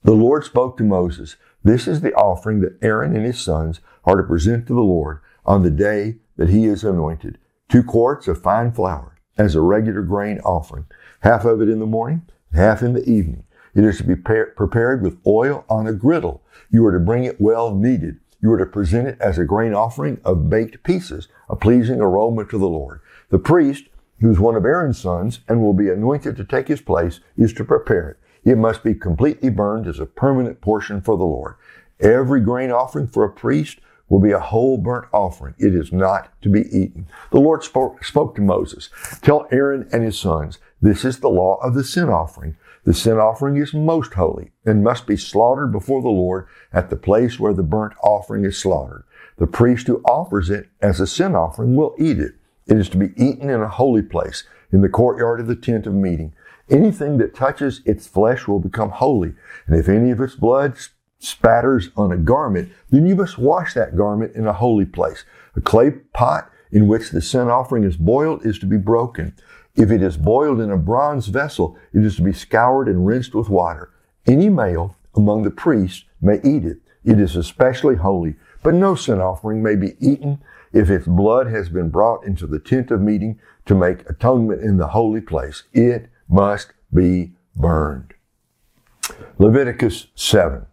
The 0.03 0.11
Lord 0.11 0.43
spoke 0.43 0.77
to 0.77 0.83
Moses, 0.83 1.35
This 1.63 1.87
is 1.87 2.01
the 2.01 2.13
offering 2.13 2.61
that 2.61 2.77
Aaron 2.81 3.15
and 3.15 3.25
his 3.25 3.39
sons 3.39 3.79
are 4.03 4.17
to 4.17 4.23
present 4.23 4.67
to 4.67 4.73
the 4.73 4.81
Lord 4.81 5.19
on 5.45 5.63
the 5.63 5.71
day 5.71 6.17
that 6.37 6.49
he 6.49 6.65
is 6.65 6.83
anointed. 6.83 7.37
Two 7.69 7.83
quarts 7.83 8.27
of 8.27 8.41
fine 8.41 8.71
flour, 8.71 9.15
as 9.37 9.55
a 9.55 9.61
regular 9.61 10.01
grain 10.01 10.39
offering, 10.39 10.85
half 11.21 11.45
of 11.45 11.61
it 11.61 11.69
in 11.69 11.79
the 11.79 11.85
morning, 11.85 12.23
half 12.53 12.81
in 12.81 12.93
the 12.93 13.07
evening. 13.09 13.43
It 13.73 13.83
is 13.83 13.97
to 13.97 14.03
be 14.03 14.15
prepared 14.15 15.01
with 15.01 15.19
oil 15.25 15.65
on 15.69 15.87
a 15.87 15.93
griddle. 15.93 16.43
You 16.69 16.85
are 16.85 16.91
to 16.91 16.99
bring 16.99 17.23
it 17.23 17.39
well 17.39 17.73
kneaded. 17.73 18.19
You 18.41 18.51
are 18.51 18.57
to 18.57 18.65
present 18.65 19.07
it 19.07 19.17
as 19.21 19.37
a 19.37 19.45
grain 19.45 19.73
offering 19.73 20.19
of 20.25 20.49
baked 20.49 20.83
pieces, 20.83 21.27
a 21.49 21.55
pleasing 21.55 22.01
aroma 22.01 22.45
to 22.45 22.57
the 22.57 22.67
Lord. 22.67 23.01
The 23.29 23.39
priest, 23.39 23.85
who 24.19 24.31
is 24.31 24.39
one 24.39 24.55
of 24.55 24.65
Aaron's 24.65 24.99
sons 24.99 25.41
and 25.47 25.61
will 25.61 25.73
be 25.73 25.89
anointed 25.89 26.35
to 26.37 26.43
take 26.43 26.67
his 26.67 26.81
place, 26.81 27.19
is 27.37 27.53
to 27.53 27.63
prepare 27.63 28.09
it. 28.09 28.17
It 28.43 28.57
must 28.57 28.83
be 28.83 28.95
completely 28.95 29.49
burned 29.49 29.87
as 29.87 29.99
a 29.99 30.05
permanent 30.05 30.59
portion 30.61 31.01
for 31.01 31.17
the 31.17 31.23
Lord. 31.23 31.55
Every 31.99 32.41
grain 32.41 32.71
offering 32.71 33.07
for 33.07 33.23
a 33.23 33.31
priest 33.31 33.79
will 34.09 34.19
be 34.19 34.31
a 34.31 34.39
whole 34.39 34.77
burnt 34.77 35.07
offering. 35.13 35.53
It 35.57 35.73
is 35.73 35.93
not 35.93 36.33
to 36.41 36.49
be 36.49 36.61
eaten. 36.75 37.07
The 37.31 37.39
Lord 37.39 37.63
spoke, 37.63 38.03
spoke 38.03 38.35
to 38.35 38.41
Moses, 38.41 38.89
Tell 39.21 39.47
Aaron 39.51 39.87
and 39.93 40.03
his 40.03 40.19
sons, 40.19 40.57
this 40.81 41.05
is 41.05 41.19
the 41.19 41.29
law 41.29 41.57
of 41.61 41.75
the 41.75 41.83
sin 41.83 42.09
offering. 42.09 42.57
The 42.83 42.93
sin 42.93 43.17
offering 43.17 43.57
is 43.57 43.73
most 43.73 44.15
holy 44.15 44.51
and 44.65 44.83
must 44.83 45.05
be 45.05 45.15
slaughtered 45.15 45.71
before 45.71 46.01
the 46.01 46.09
Lord 46.09 46.47
at 46.73 46.89
the 46.89 46.95
place 46.95 47.39
where 47.39 47.53
the 47.53 47.63
burnt 47.63 47.93
offering 48.01 48.45
is 48.45 48.57
slaughtered. 48.57 49.03
The 49.37 49.47
priest 49.47 49.87
who 49.87 50.01
offers 50.03 50.49
it 50.49 50.69
as 50.81 50.99
a 50.99 51.05
sin 51.05 51.35
offering 51.35 51.75
will 51.75 51.95
eat 51.99 52.19
it. 52.19 52.33
It 52.65 52.77
is 52.77 52.89
to 52.89 52.97
be 52.97 53.13
eaten 53.15 53.49
in 53.49 53.61
a 53.61 53.67
holy 53.67 54.01
place, 54.01 54.43
in 54.71 54.81
the 54.81 54.89
courtyard 54.89 55.39
of 55.39 55.47
the 55.47 55.55
tent 55.55 55.85
of 55.85 55.93
meeting. 55.93 56.33
Anything 56.69 57.17
that 57.17 57.35
touches 57.35 57.81
its 57.85 58.07
flesh 58.07 58.47
will 58.47 58.59
become 58.59 58.89
holy, 58.89 59.33
and 59.67 59.75
if 59.75 59.89
any 59.89 60.09
of 60.09 60.21
its 60.21 60.35
blood 60.35 60.77
spatters 61.19 61.89
on 61.95 62.11
a 62.11 62.17
garment, 62.17 62.71
then 62.89 63.05
you 63.05 63.15
must 63.15 63.37
wash 63.37 63.73
that 63.73 63.95
garment 63.95 64.35
in 64.35 64.47
a 64.47 64.53
holy 64.53 64.85
place. 64.85 65.25
A 65.55 65.61
clay 65.61 65.91
pot 65.91 66.49
in 66.71 66.87
which 66.87 67.11
the 67.11 67.21
sin 67.21 67.49
offering 67.49 67.83
is 67.83 67.97
boiled 67.97 68.45
is 68.45 68.57
to 68.59 68.65
be 68.65 68.77
broken. 68.77 69.35
If 69.75 69.91
it 69.91 70.01
is 70.01 70.17
boiled 70.17 70.59
in 70.59 70.71
a 70.71 70.77
bronze 70.77 71.27
vessel, 71.27 71.77
it 71.93 72.03
is 72.03 72.17
to 72.17 72.21
be 72.21 72.33
scoured 72.33 72.87
and 72.87 73.05
rinsed 73.05 73.33
with 73.33 73.49
water. 73.49 73.89
Any 74.27 74.49
male 74.49 74.95
among 75.15 75.43
the 75.43 75.51
priests 75.51 76.05
may 76.21 76.39
eat 76.43 76.65
it. 76.65 76.79
It 77.03 77.19
is 77.19 77.35
especially 77.35 77.95
holy, 77.95 78.35
but 78.63 78.73
no 78.73 78.95
sin 78.95 79.19
offering 79.19 79.63
may 79.63 79.75
be 79.75 79.95
eaten 79.99 80.41
if 80.73 80.89
its 80.89 81.07
blood 81.07 81.47
has 81.47 81.69
been 81.69 81.89
brought 81.89 82.25
into 82.25 82.47
the 82.47 82.59
tent 82.59 82.91
of 82.91 83.01
meeting 83.01 83.39
to 83.65 83.75
make 83.75 84.09
atonement 84.09 84.61
in 84.61 84.77
the 84.77 84.87
holy 84.87 85.21
place. 85.21 85.63
It 85.73 86.09
must 86.29 86.73
be 86.93 87.33
burned. 87.55 88.13
Leviticus 89.37 90.07
7. 90.15 90.65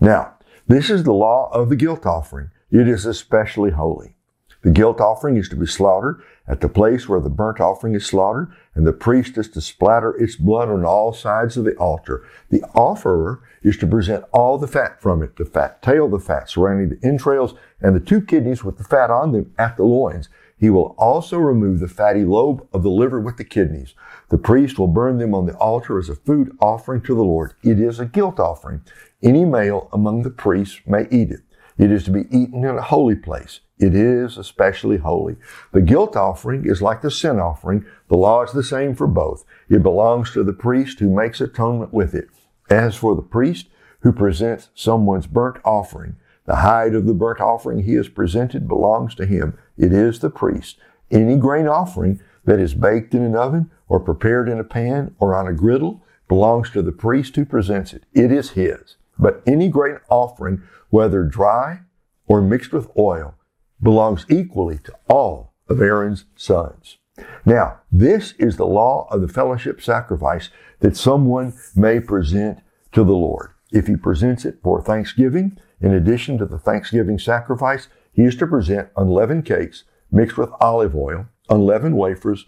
Now, 0.00 0.34
this 0.66 0.90
is 0.90 1.04
the 1.04 1.12
law 1.12 1.50
of 1.52 1.68
the 1.68 1.76
guilt 1.76 2.06
offering. 2.06 2.50
It 2.70 2.88
is 2.88 3.06
especially 3.06 3.70
holy. 3.70 4.16
The 4.62 4.70
guilt 4.70 5.00
offering 5.00 5.36
is 5.36 5.48
to 5.50 5.56
be 5.56 5.66
slaughtered 5.66 6.22
at 6.46 6.60
the 6.60 6.68
place 6.68 7.08
where 7.08 7.20
the 7.20 7.30
burnt 7.30 7.58
offering 7.58 7.94
is 7.94 8.06
slaughtered, 8.06 8.52
and 8.74 8.86
the 8.86 8.92
priest 8.92 9.38
is 9.38 9.48
to 9.48 9.60
splatter 9.60 10.14
its 10.16 10.36
blood 10.36 10.68
on 10.68 10.84
all 10.84 11.12
sides 11.12 11.56
of 11.56 11.64
the 11.64 11.74
altar. 11.76 12.26
The 12.50 12.62
offerer 12.74 13.40
is 13.62 13.78
to 13.78 13.86
present 13.86 14.24
all 14.32 14.58
the 14.58 14.66
fat 14.66 15.00
from 15.00 15.22
it, 15.22 15.36
the 15.36 15.46
fat 15.46 15.80
tail, 15.80 16.08
the 16.08 16.18
fat 16.18 16.50
surrounding 16.50 16.90
the 16.90 17.06
entrails, 17.06 17.54
and 17.80 17.96
the 17.96 18.00
two 18.00 18.20
kidneys 18.20 18.62
with 18.62 18.76
the 18.76 18.84
fat 18.84 19.10
on 19.10 19.32
them 19.32 19.54
at 19.58 19.76
the 19.76 19.84
loins. 19.84 20.28
He 20.56 20.70
will 20.70 20.94
also 20.98 21.38
remove 21.38 21.80
the 21.80 21.88
fatty 21.88 22.24
lobe 22.24 22.66
of 22.72 22.82
the 22.82 22.90
liver 22.90 23.20
with 23.20 23.38
the 23.38 23.44
kidneys. 23.44 23.94
The 24.28 24.38
priest 24.38 24.78
will 24.78 24.88
burn 24.88 25.18
them 25.18 25.34
on 25.34 25.46
the 25.46 25.56
altar 25.56 25.98
as 25.98 26.08
a 26.08 26.14
food 26.14 26.56
offering 26.60 27.00
to 27.02 27.14
the 27.14 27.24
Lord. 27.24 27.54
It 27.62 27.80
is 27.80 27.98
a 27.98 28.06
guilt 28.06 28.38
offering. 28.38 28.82
Any 29.22 29.44
male 29.44 29.88
among 29.92 30.22
the 30.22 30.30
priests 30.30 30.80
may 30.86 31.08
eat 31.10 31.30
it. 31.30 31.40
It 31.76 31.90
is 31.90 32.04
to 32.04 32.10
be 32.10 32.26
eaten 32.30 32.64
in 32.64 32.78
a 32.78 32.82
holy 32.82 33.16
place. 33.16 33.60
It 33.78 33.94
is 33.94 34.38
especially 34.38 34.98
holy. 34.98 35.36
The 35.72 35.82
guilt 35.82 36.16
offering 36.16 36.64
is 36.64 36.80
like 36.80 37.02
the 37.02 37.10
sin 37.10 37.40
offering. 37.40 37.84
The 38.08 38.16
law 38.16 38.42
is 38.42 38.52
the 38.52 38.62
same 38.62 38.94
for 38.94 39.08
both. 39.08 39.44
It 39.68 39.82
belongs 39.82 40.30
to 40.32 40.44
the 40.44 40.52
priest 40.52 41.00
who 41.00 41.10
makes 41.10 41.40
atonement 41.40 41.92
with 41.92 42.14
it. 42.14 42.28
As 42.70 42.94
for 42.94 43.16
the 43.16 43.22
priest 43.22 43.66
who 44.00 44.12
presents 44.12 44.68
someone's 44.74 45.26
burnt 45.26 45.58
offering, 45.64 46.16
the 46.46 46.56
hide 46.56 46.94
of 46.94 47.06
the 47.06 47.14
burnt 47.14 47.40
offering 47.40 47.82
he 47.82 47.94
has 47.94 48.08
presented 48.08 48.68
belongs 48.68 49.14
to 49.16 49.26
him. 49.26 49.58
It 49.76 49.92
is 49.92 50.20
the 50.20 50.30
priest. 50.30 50.78
Any 51.10 51.36
grain 51.36 51.66
offering 51.66 52.20
that 52.44 52.60
is 52.60 52.74
baked 52.74 53.14
in 53.14 53.22
an 53.22 53.34
oven 53.34 53.70
or 53.88 53.98
prepared 53.98 54.48
in 54.48 54.60
a 54.60 54.64
pan 54.64 55.14
or 55.18 55.34
on 55.34 55.48
a 55.48 55.52
griddle 55.52 56.02
belongs 56.28 56.70
to 56.70 56.82
the 56.82 56.92
priest 56.92 57.34
who 57.36 57.44
presents 57.44 57.92
it. 57.92 58.04
It 58.12 58.30
is 58.30 58.50
his. 58.50 58.96
But 59.18 59.42
any 59.46 59.68
grain 59.68 59.98
offering, 60.08 60.62
whether 60.90 61.24
dry 61.24 61.80
or 62.26 62.40
mixed 62.40 62.72
with 62.72 62.88
oil, 62.98 63.34
belongs 63.82 64.26
equally 64.28 64.78
to 64.78 64.94
all 65.08 65.54
of 65.68 65.80
Aaron's 65.80 66.24
sons. 66.36 66.98
Now, 67.44 67.80
this 67.92 68.32
is 68.38 68.56
the 68.56 68.66
law 68.66 69.06
of 69.10 69.20
the 69.20 69.28
fellowship 69.28 69.80
sacrifice 69.80 70.50
that 70.80 70.96
someone 70.96 71.54
may 71.76 72.00
present 72.00 72.60
to 72.92 73.04
the 73.04 73.12
Lord. 73.12 73.50
If 73.72 73.86
he 73.86 73.96
presents 73.96 74.44
it 74.44 74.58
for 74.62 74.80
thanksgiving, 74.80 75.58
in 75.80 75.92
addition 75.92 76.38
to 76.38 76.46
the 76.46 76.58
thanksgiving 76.58 77.18
sacrifice, 77.18 77.88
he 78.12 78.22
is 78.22 78.36
to 78.36 78.46
present 78.46 78.88
unleavened 78.96 79.44
cakes 79.44 79.84
mixed 80.10 80.38
with 80.38 80.50
olive 80.60 80.94
oil, 80.94 81.26
unleavened 81.50 81.96
wafers 81.96 82.46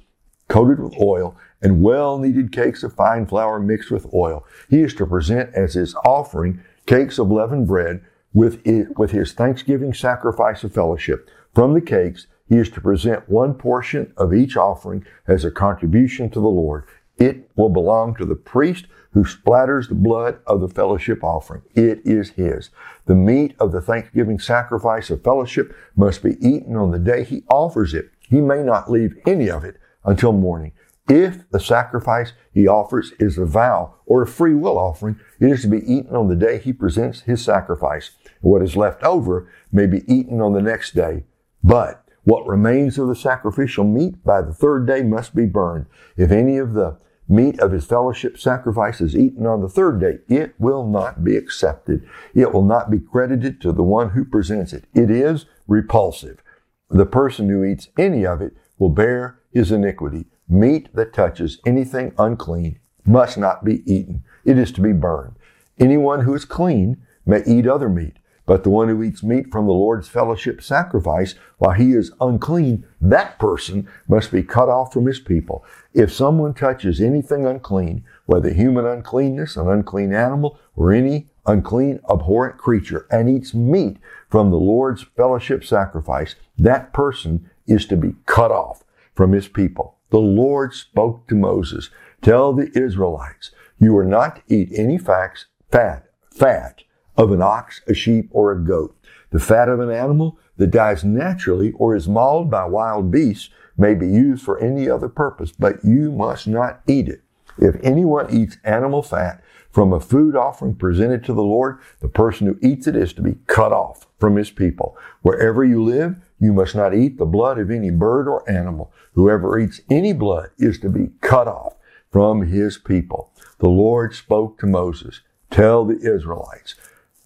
coated 0.48 0.80
with 0.80 0.94
oil, 1.00 1.36
and 1.60 1.82
well 1.82 2.18
kneaded 2.18 2.52
cakes 2.52 2.82
of 2.82 2.94
fine 2.94 3.26
flour 3.26 3.58
mixed 3.58 3.90
with 3.90 4.12
oil. 4.14 4.44
He 4.68 4.82
is 4.82 4.94
to 4.94 5.06
present 5.06 5.54
as 5.54 5.74
his 5.74 5.94
offering 6.04 6.62
cakes 6.86 7.18
of 7.18 7.30
leavened 7.30 7.66
bread 7.66 8.02
with, 8.32 8.64
it, 8.66 8.98
with 8.98 9.10
his 9.10 9.32
thanksgiving 9.32 9.92
sacrifice 9.92 10.62
of 10.62 10.74
fellowship. 10.74 11.28
From 11.54 11.74
the 11.74 11.80
cakes, 11.80 12.26
he 12.48 12.56
is 12.56 12.70
to 12.70 12.80
present 12.80 13.28
one 13.28 13.54
portion 13.54 14.12
of 14.16 14.32
each 14.32 14.56
offering 14.56 15.04
as 15.26 15.44
a 15.44 15.50
contribution 15.50 16.30
to 16.30 16.40
the 16.40 16.46
Lord. 16.46 16.84
It 17.16 17.50
will 17.56 17.70
belong 17.70 18.14
to 18.16 18.26
the 18.26 18.36
priest 18.36 18.86
who 19.12 19.24
splatters 19.24 19.88
the 19.88 19.94
blood 19.94 20.38
of 20.46 20.60
the 20.60 20.68
fellowship 20.68 21.24
offering. 21.24 21.62
It 21.74 22.02
is 22.04 22.30
his. 22.30 22.68
The 23.06 23.14
meat 23.14 23.56
of 23.58 23.72
the 23.72 23.80
thanksgiving 23.80 24.38
sacrifice 24.38 25.08
of 25.08 25.24
fellowship 25.24 25.74
must 25.96 26.22
be 26.22 26.36
eaten 26.46 26.76
on 26.76 26.90
the 26.90 26.98
day 26.98 27.24
he 27.24 27.42
offers 27.48 27.94
it. 27.94 28.10
He 28.20 28.42
may 28.42 28.62
not 28.62 28.90
leave 28.90 29.16
any 29.26 29.50
of 29.50 29.64
it 29.64 29.78
until 30.06 30.32
morning. 30.32 30.72
If 31.08 31.48
the 31.50 31.60
sacrifice 31.60 32.32
he 32.52 32.66
offers 32.66 33.12
is 33.20 33.38
a 33.38 33.44
vow 33.44 33.94
or 34.06 34.22
a 34.22 34.26
free 34.26 34.54
will 34.54 34.78
offering, 34.78 35.20
it 35.38 35.50
is 35.50 35.62
to 35.62 35.68
be 35.68 35.78
eaten 35.78 36.16
on 36.16 36.28
the 36.28 36.34
day 36.34 36.58
he 36.58 36.72
presents 36.72 37.20
his 37.20 37.44
sacrifice. 37.44 38.10
What 38.40 38.62
is 38.62 38.76
left 38.76 39.02
over 39.04 39.48
may 39.70 39.86
be 39.86 40.02
eaten 40.12 40.40
on 40.40 40.52
the 40.52 40.62
next 40.62 40.94
day. 40.94 41.24
But 41.62 42.08
what 42.24 42.46
remains 42.46 42.98
of 42.98 43.06
the 43.06 43.14
sacrificial 43.14 43.84
meat 43.84 44.24
by 44.24 44.42
the 44.42 44.52
third 44.52 44.86
day 44.86 45.02
must 45.04 45.34
be 45.34 45.46
burned. 45.46 45.86
If 46.16 46.32
any 46.32 46.58
of 46.58 46.74
the 46.74 46.98
meat 47.28 47.60
of 47.60 47.70
his 47.70 47.84
fellowship 47.84 48.36
sacrifice 48.36 49.00
is 49.00 49.16
eaten 49.16 49.46
on 49.46 49.60
the 49.60 49.68
third 49.68 50.00
day, 50.00 50.18
it 50.28 50.54
will 50.58 50.86
not 50.88 51.22
be 51.22 51.36
accepted. 51.36 52.08
It 52.34 52.52
will 52.52 52.64
not 52.64 52.90
be 52.90 52.98
credited 52.98 53.60
to 53.60 53.72
the 53.72 53.84
one 53.84 54.10
who 54.10 54.24
presents 54.24 54.72
it. 54.72 54.86
It 54.92 55.08
is 55.08 55.46
repulsive. 55.68 56.42
The 56.90 57.06
person 57.06 57.48
who 57.48 57.64
eats 57.64 57.88
any 57.96 58.26
of 58.26 58.40
it 58.40 58.56
will 58.78 58.90
bear 58.90 59.38
his 59.52 59.72
iniquity. 59.72 60.26
Meat 60.48 60.88
that 60.94 61.12
touches 61.12 61.60
anything 61.66 62.12
unclean 62.18 62.78
must 63.04 63.38
not 63.38 63.64
be 63.64 63.82
eaten. 63.92 64.22
It 64.44 64.58
is 64.58 64.72
to 64.72 64.80
be 64.80 64.92
burned. 64.92 65.34
Anyone 65.78 66.20
who 66.20 66.34
is 66.34 66.44
clean 66.44 66.98
may 67.24 67.42
eat 67.46 67.66
other 67.66 67.88
meat, 67.88 68.18
but 68.46 68.62
the 68.62 68.70
one 68.70 68.88
who 68.88 69.02
eats 69.02 69.22
meat 69.22 69.50
from 69.50 69.66
the 69.66 69.72
Lord's 69.72 70.08
fellowship 70.08 70.62
sacrifice 70.62 71.34
while 71.58 71.72
he 71.72 71.92
is 71.92 72.12
unclean, 72.20 72.86
that 73.00 73.38
person 73.38 73.88
must 74.08 74.30
be 74.30 74.42
cut 74.42 74.68
off 74.68 74.92
from 74.92 75.06
his 75.06 75.18
people. 75.18 75.64
If 75.92 76.12
someone 76.12 76.54
touches 76.54 77.00
anything 77.00 77.44
unclean, 77.44 78.04
whether 78.26 78.52
human 78.52 78.86
uncleanness, 78.86 79.56
an 79.56 79.68
unclean 79.68 80.14
animal, 80.14 80.58
or 80.76 80.92
any 80.92 81.26
unclean, 81.44 82.00
abhorrent 82.08 82.58
creature, 82.58 83.06
and 83.10 83.28
eats 83.28 83.52
meat 83.52 83.98
from 84.28 84.50
the 84.50 84.56
Lord's 84.58 85.02
fellowship 85.02 85.64
sacrifice, 85.64 86.36
that 86.56 86.92
person 86.92 87.50
is 87.66 87.86
to 87.86 87.96
be 87.96 88.14
cut 88.26 88.50
off 88.50 88.84
from 89.14 89.32
his 89.32 89.48
people 89.48 89.96
the 90.10 90.18
Lord 90.18 90.72
spoke 90.72 91.26
to 91.28 91.34
Moses, 91.34 91.90
tell 92.22 92.52
the 92.52 92.70
Israelites, 92.78 93.50
you 93.78 93.96
are 93.96 94.04
not 94.04 94.36
to 94.36 94.54
eat 94.54 94.70
any 94.72 94.98
facts, 94.98 95.46
fat, 95.70 96.06
fat 96.30 96.82
of 97.16 97.32
an 97.32 97.42
ox, 97.42 97.80
a 97.86 97.94
sheep, 97.94 98.28
or 98.30 98.52
a 98.52 98.58
goat. 98.58 98.96
The 99.30 99.40
fat 99.40 99.68
of 99.68 99.80
an 99.80 99.90
animal 99.90 100.38
that 100.56 100.68
dies 100.68 101.04
naturally 101.04 101.72
or 101.72 101.94
is 101.94 102.08
mauled 102.08 102.50
by 102.50 102.64
wild 102.66 103.10
beasts 103.10 103.50
may 103.76 103.94
be 103.94 104.06
used 104.06 104.44
for 104.44 104.58
any 104.58 104.88
other 104.88 105.08
purpose, 105.08 105.52
but 105.52 105.84
you 105.84 106.10
must 106.12 106.46
not 106.46 106.80
eat 106.86 107.08
it. 107.08 107.22
If 107.58 107.76
anyone 107.82 108.30
eats 108.30 108.58
animal 108.64 109.02
fat 109.02 109.42
from 109.76 109.92
a 109.92 110.00
food 110.00 110.34
offering 110.34 110.74
presented 110.74 111.22
to 111.22 111.34
the 111.34 111.42
Lord, 111.42 111.78
the 112.00 112.08
person 112.08 112.46
who 112.46 112.58
eats 112.66 112.86
it 112.86 112.96
is 112.96 113.12
to 113.12 113.20
be 113.20 113.36
cut 113.46 113.74
off 113.74 114.06
from 114.18 114.36
his 114.36 114.50
people. 114.50 114.96
Wherever 115.20 115.62
you 115.62 115.84
live, 115.84 116.16
you 116.40 116.54
must 116.54 116.74
not 116.74 116.94
eat 116.94 117.18
the 117.18 117.26
blood 117.26 117.58
of 117.58 117.70
any 117.70 117.90
bird 117.90 118.26
or 118.26 118.50
animal. 118.50 118.90
Whoever 119.12 119.58
eats 119.58 119.82
any 119.90 120.14
blood 120.14 120.48
is 120.56 120.80
to 120.80 120.88
be 120.88 121.10
cut 121.20 121.46
off 121.46 121.74
from 122.10 122.46
his 122.46 122.78
people. 122.78 123.34
The 123.58 123.68
Lord 123.68 124.14
spoke 124.14 124.58
to 124.60 124.66
Moses, 124.66 125.20
tell 125.50 125.84
the 125.84 125.98
Israelites, 125.98 126.74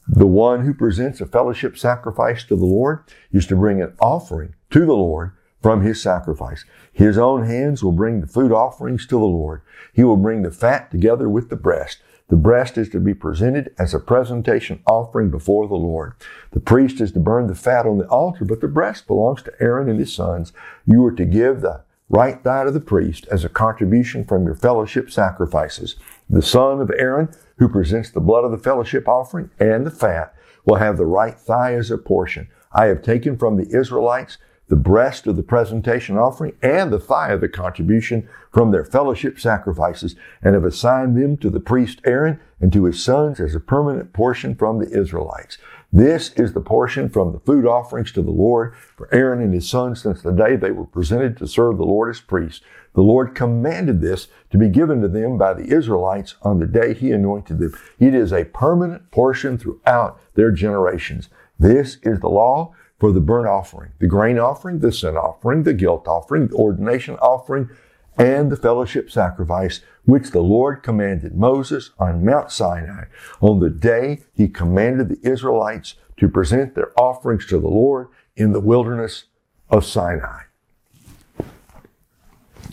the 0.08 0.26
one 0.26 0.64
who 0.64 0.74
presents 0.74 1.20
a 1.20 1.26
fellowship 1.26 1.78
sacrifice 1.78 2.42
to 2.46 2.56
the 2.56 2.66
Lord 2.66 3.04
is 3.30 3.46
to 3.46 3.54
bring 3.54 3.80
an 3.80 3.94
offering 4.00 4.56
to 4.70 4.80
the 4.80 4.96
Lord 4.96 5.30
from 5.62 5.82
his 5.82 6.02
sacrifice. 6.02 6.64
His 6.92 7.16
own 7.16 7.44
hands 7.46 7.84
will 7.84 7.92
bring 7.92 8.20
the 8.20 8.26
food 8.26 8.50
offerings 8.50 9.06
to 9.06 9.14
the 9.14 9.24
Lord. 9.24 9.62
He 9.92 10.02
will 10.02 10.16
bring 10.16 10.42
the 10.42 10.50
fat 10.50 10.90
together 10.90 11.28
with 11.28 11.48
the 11.48 11.54
breast. 11.54 11.98
The 12.30 12.36
breast 12.36 12.78
is 12.78 12.88
to 12.90 13.00
be 13.00 13.12
presented 13.12 13.74
as 13.76 13.92
a 13.92 13.98
presentation 13.98 14.80
offering 14.86 15.30
before 15.30 15.66
the 15.66 15.74
Lord. 15.74 16.14
The 16.52 16.60
priest 16.60 17.00
is 17.00 17.10
to 17.12 17.18
burn 17.18 17.48
the 17.48 17.56
fat 17.56 17.86
on 17.86 17.98
the 17.98 18.06
altar, 18.06 18.44
but 18.44 18.60
the 18.60 18.68
breast 18.68 19.08
belongs 19.08 19.42
to 19.42 19.52
Aaron 19.60 19.88
and 19.88 19.98
his 19.98 20.14
sons. 20.14 20.52
You 20.86 21.04
are 21.06 21.12
to 21.12 21.24
give 21.24 21.60
the 21.60 21.82
right 22.08 22.40
thigh 22.40 22.64
to 22.64 22.70
the 22.70 22.78
priest 22.78 23.26
as 23.32 23.44
a 23.44 23.48
contribution 23.48 24.24
from 24.24 24.44
your 24.44 24.54
fellowship 24.54 25.10
sacrifices. 25.10 25.96
The 26.28 26.40
son 26.40 26.80
of 26.80 26.92
Aaron, 26.96 27.30
who 27.58 27.68
presents 27.68 28.10
the 28.10 28.20
blood 28.20 28.44
of 28.44 28.52
the 28.52 28.58
fellowship 28.58 29.08
offering 29.08 29.50
and 29.58 29.84
the 29.84 29.90
fat, 29.90 30.32
will 30.64 30.76
have 30.76 30.98
the 30.98 31.06
right 31.06 31.34
thigh 31.36 31.74
as 31.74 31.90
a 31.90 31.98
portion. 31.98 32.48
I 32.72 32.86
have 32.86 33.02
taken 33.02 33.38
from 33.38 33.56
the 33.56 33.76
Israelites 33.76 34.38
the 34.70 34.76
breast 34.76 35.26
of 35.26 35.34
the 35.34 35.42
presentation 35.42 36.16
offering 36.16 36.52
and 36.62 36.92
the 36.92 37.00
thigh 37.00 37.32
of 37.32 37.40
the 37.40 37.48
contribution 37.48 38.26
from 38.52 38.70
their 38.70 38.84
fellowship 38.84 39.38
sacrifices 39.38 40.14
and 40.42 40.54
have 40.54 40.64
assigned 40.64 41.16
them 41.16 41.36
to 41.36 41.50
the 41.50 41.58
priest 41.58 42.00
Aaron 42.04 42.40
and 42.60 42.72
to 42.72 42.84
his 42.84 43.02
sons 43.02 43.40
as 43.40 43.54
a 43.54 43.60
permanent 43.60 44.12
portion 44.12 44.54
from 44.54 44.78
the 44.78 44.88
Israelites. 44.88 45.58
This 45.92 46.32
is 46.34 46.52
the 46.52 46.60
portion 46.60 47.08
from 47.08 47.32
the 47.32 47.40
food 47.40 47.66
offerings 47.66 48.12
to 48.12 48.22
the 48.22 48.30
Lord 48.30 48.76
for 48.76 49.12
Aaron 49.12 49.42
and 49.42 49.52
his 49.52 49.68
sons 49.68 50.02
since 50.02 50.22
the 50.22 50.30
day 50.30 50.54
they 50.54 50.70
were 50.70 50.86
presented 50.86 51.36
to 51.38 51.48
serve 51.48 51.76
the 51.76 51.84
Lord 51.84 52.10
as 52.10 52.20
priests. 52.20 52.64
The 52.94 53.00
Lord 53.00 53.34
commanded 53.34 54.00
this 54.00 54.28
to 54.50 54.58
be 54.58 54.68
given 54.68 55.00
to 55.02 55.08
them 55.08 55.36
by 55.36 55.52
the 55.52 55.74
Israelites 55.74 56.36
on 56.42 56.60
the 56.60 56.66
day 56.66 56.94
he 56.94 57.10
anointed 57.10 57.58
them. 57.58 57.76
It 57.98 58.14
is 58.14 58.32
a 58.32 58.44
permanent 58.44 59.10
portion 59.10 59.58
throughout 59.58 60.20
their 60.34 60.52
generations. 60.52 61.28
This 61.58 61.98
is 62.04 62.20
the 62.20 62.30
law 62.30 62.72
for 63.00 63.10
the 63.12 63.20
burnt 63.20 63.48
offering, 63.48 63.92
the 63.98 64.06
grain 64.06 64.38
offering, 64.38 64.78
the 64.78 64.92
sin 64.92 65.16
offering, 65.16 65.62
the 65.62 65.72
guilt 65.72 66.06
offering, 66.06 66.48
the 66.48 66.54
ordination 66.54 67.16
offering, 67.16 67.70
and 68.18 68.52
the 68.52 68.56
fellowship 68.56 69.10
sacrifice, 69.10 69.80
which 70.04 70.30
the 70.30 70.42
Lord 70.42 70.82
commanded 70.82 71.34
Moses 71.34 71.90
on 71.98 72.24
Mount 72.24 72.52
Sinai 72.52 73.04
on 73.40 73.60
the 73.60 73.70
day 73.70 74.20
he 74.34 74.46
commanded 74.46 75.08
the 75.08 75.28
Israelites 75.28 75.94
to 76.18 76.28
present 76.28 76.74
their 76.74 76.92
offerings 77.00 77.46
to 77.46 77.58
the 77.58 77.68
Lord 77.68 78.08
in 78.36 78.52
the 78.52 78.60
wilderness 78.60 79.24
of 79.70 79.86
Sinai. 79.86 80.42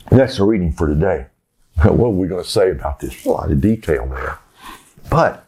That's 0.10 0.38
the 0.38 0.44
reading 0.44 0.74
for 0.74 0.88
today. 0.88 1.28
What 1.84 2.08
are 2.08 2.10
we 2.10 2.28
going 2.28 2.44
to 2.44 2.50
say 2.50 2.72
about 2.72 3.00
this? 3.00 3.24
A 3.26 3.30
lot 3.30 3.52
of 3.52 3.62
detail 3.62 4.08
there. 4.08 4.40
But 5.12 5.48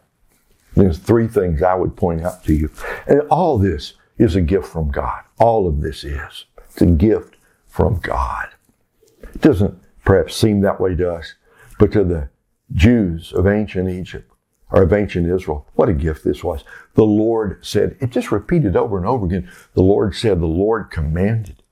there's 0.74 0.98
three 0.98 1.26
things 1.26 1.60
I 1.60 1.74
would 1.74 1.96
point 1.96 2.22
out 2.22 2.44
to 2.44 2.54
you. 2.54 2.70
And 3.06 3.22
all 3.22 3.58
this 3.58 3.94
is 4.20 4.36
a 4.36 4.42
gift 4.42 4.66
from 4.66 4.90
God. 4.90 5.22
All 5.38 5.66
of 5.66 5.80
this 5.80 6.04
is. 6.04 6.44
It's 6.66 6.82
a 6.82 6.86
gift 6.86 7.36
from 7.66 7.98
God. 8.00 8.48
It 9.22 9.40
doesn't 9.40 9.80
perhaps 10.04 10.36
seem 10.36 10.60
that 10.60 10.78
way 10.78 10.94
to 10.94 11.10
us, 11.10 11.34
but 11.78 11.90
to 11.92 12.04
the 12.04 12.28
Jews 12.72 13.32
of 13.32 13.46
ancient 13.46 13.88
Egypt 13.88 14.30
or 14.70 14.82
of 14.82 14.92
ancient 14.92 15.26
Israel, 15.26 15.66
what 15.74 15.88
a 15.88 15.94
gift 15.94 16.22
this 16.22 16.44
was. 16.44 16.64
The 16.94 17.04
Lord 17.04 17.64
said, 17.64 17.96
it 17.98 18.10
just 18.10 18.30
repeated 18.30 18.76
over 18.76 18.98
and 18.98 19.06
over 19.06 19.24
again. 19.24 19.50
The 19.72 19.82
Lord 19.82 20.14
said, 20.14 20.40
the 20.40 20.46
Lord 20.46 20.90
commanded. 20.90 21.62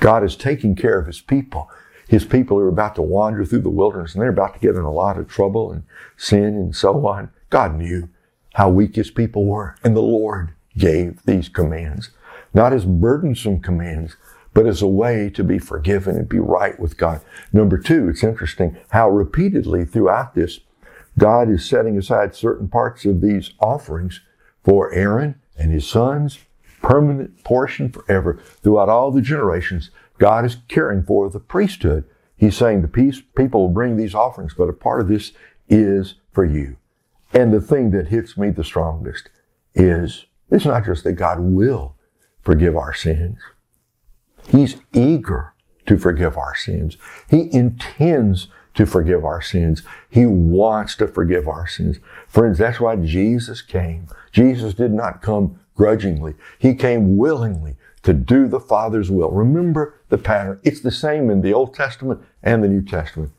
God 0.00 0.24
is 0.24 0.34
taking 0.34 0.74
care 0.74 0.98
of 0.98 1.06
his 1.06 1.20
people. 1.20 1.70
His 2.08 2.24
people 2.24 2.58
are 2.58 2.68
about 2.68 2.96
to 2.96 3.02
wander 3.02 3.44
through 3.44 3.60
the 3.60 3.70
wilderness 3.70 4.12
and 4.12 4.22
they're 4.22 4.30
about 4.30 4.54
to 4.54 4.60
get 4.60 4.74
in 4.74 4.82
a 4.82 4.92
lot 4.92 5.18
of 5.18 5.28
trouble 5.28 5.70
and 5.70 5.84
sin 6.16 6.56
and 6.56 6.74
so 6.74 7.06
on. 7.06 7.30
God 7.48 7.76
knew 7.76 8.08
how 8.54 8.70
weak 8.70 8.96
his 8.96 9.12
people 9.12 9.44
were 9.44 9.76
and 9.84 9.96
the 9.96 10.02
Lord 10.02 10.52
gave 10.76 11.22
these 11.24 11.48
commands, 11.48 12.10
not 12.52 12.72
as 12.72 12.84
burdensome 12.84 13.60
commands, 13.60 14.16
but 14.52 14.66
as 14.66 14.82
a 14.82 14.86
way 14.86 15.28
to 15.30 15.42
be 15.42 15.58
forgiven 15.58 16.16
and 16.16 16.28
be 16.28 16.38
right 16.38 16.78
with 16.78 16.96
God. 16.96 17.20
Number 17.52 17.76
two, 17.76 18.08
it's 18.08 18.22
interesting 18.22 18.76
how 18.90 19.10
repeatedly 19.10 19.84
throughout 19.84 20.34
this, 20.34 20.60
God 21.18 21.50
is 21.50 21.68
setting 21.68 21.98
aside 21.98 22.34
certain 22.34 22.68
parts 22.68 23.04
of 23.04 23.20
these 23.20 23.52
offerings 23.60 24.20
for 24.64 24.92
Aaron 24.92 25.40
and 25.58 25.72
his 25.72 25.86
sons, 25.86 26.38
permanent 26.82 27.42
portion 27.44 27.90
forever. 27.90 28.40
Throughout 28.62 28.88
all 28.88 29.10
the 29.10 29.22
generations, 29.22 29.90
God 30.18 30.44
is 30.44 30.58
caring 30.68 31.02
for 31.02 31.28
the 31.28 31.40
priesthood. 31.40 32.04
He's 32.36 32.56
saying 32.56 32.82
the 32.82 32.88
peace, 32.88 33.22
people 33.36 33.62
will 33.62 33.74
bring 33.74 33.96
these 33.96 34.14
offerings, 34.14 34.54
but 34.54 34.68
a 34.68 34.72
part 34.72 35.00
of 35.00 35.08
this 35.08 35.32
is 35.68 36.14
for 36.32 36.44
you. 36.44 36.76
And 37.32 37.52
the 37.52 37.60
thing 37.60 37.90
that 37.92 38.08
hits 38.08 38.36
me 38.36 38.50
the 38.50 38.64
strongest 38.64 39.30
is 39.74 40.26
it's 40.50 40.64
not 40.64 40.84
just 40.84 41.04
that 41.04 41.12
God 41.12 41.40
will 41.40 41.96
forgive 42.42 42.76
our 42.76 42.94
sins. 42.94 43.38
He's 44.48 44.76
eager 44.92 45.54
to 45.86 45.96
forgive 45.96 46.36
our 46.36 46.54
sins. 46.54 46.96
He 47.28 47.52
intends 47.52 48.48
to 48.74 48.86
forgive 48.86 49.24
our 49.24 49.40
sins. 49.40 49.82
He 50.10 50.26
wants 50.26 50.96
to 50.96 51.06
forgive 51.08 51.48
our 51.48 51.66
sins. 51.66 51.98
Friends, 52.26 52.58
that's 52.58 52.80
why 52.80 52.96
Jesus 52.96 53.62
came. 53.62 54.08
Jesus 54.32 54.74
did 54.74 54.92
not 54.92 55.22
come 55.22 55.60
grudgingly. 55.74 56.34
He 56.58 56.74
came 56.74 57.16
willingly 57.16 57.76
to 58.02 58.12
do 58.12 58.48
the 58.48 58.60
Father's 58.60 59.10
will. 59.10 59.30
Remember 59.30 59.94
the 60.08 60.18
pattern. 60.18 60.60
It's 60.62 60.80
the 60.80 60.90
same 60.90 61.30
in 61.30 61.40
the 61.40 61.54
Old 61.54 61.74
Testament 61.74 62.20
and 62.42 62.62
the 62.62 62.68
New 62.68 62.82
Testament. 62.82 63.32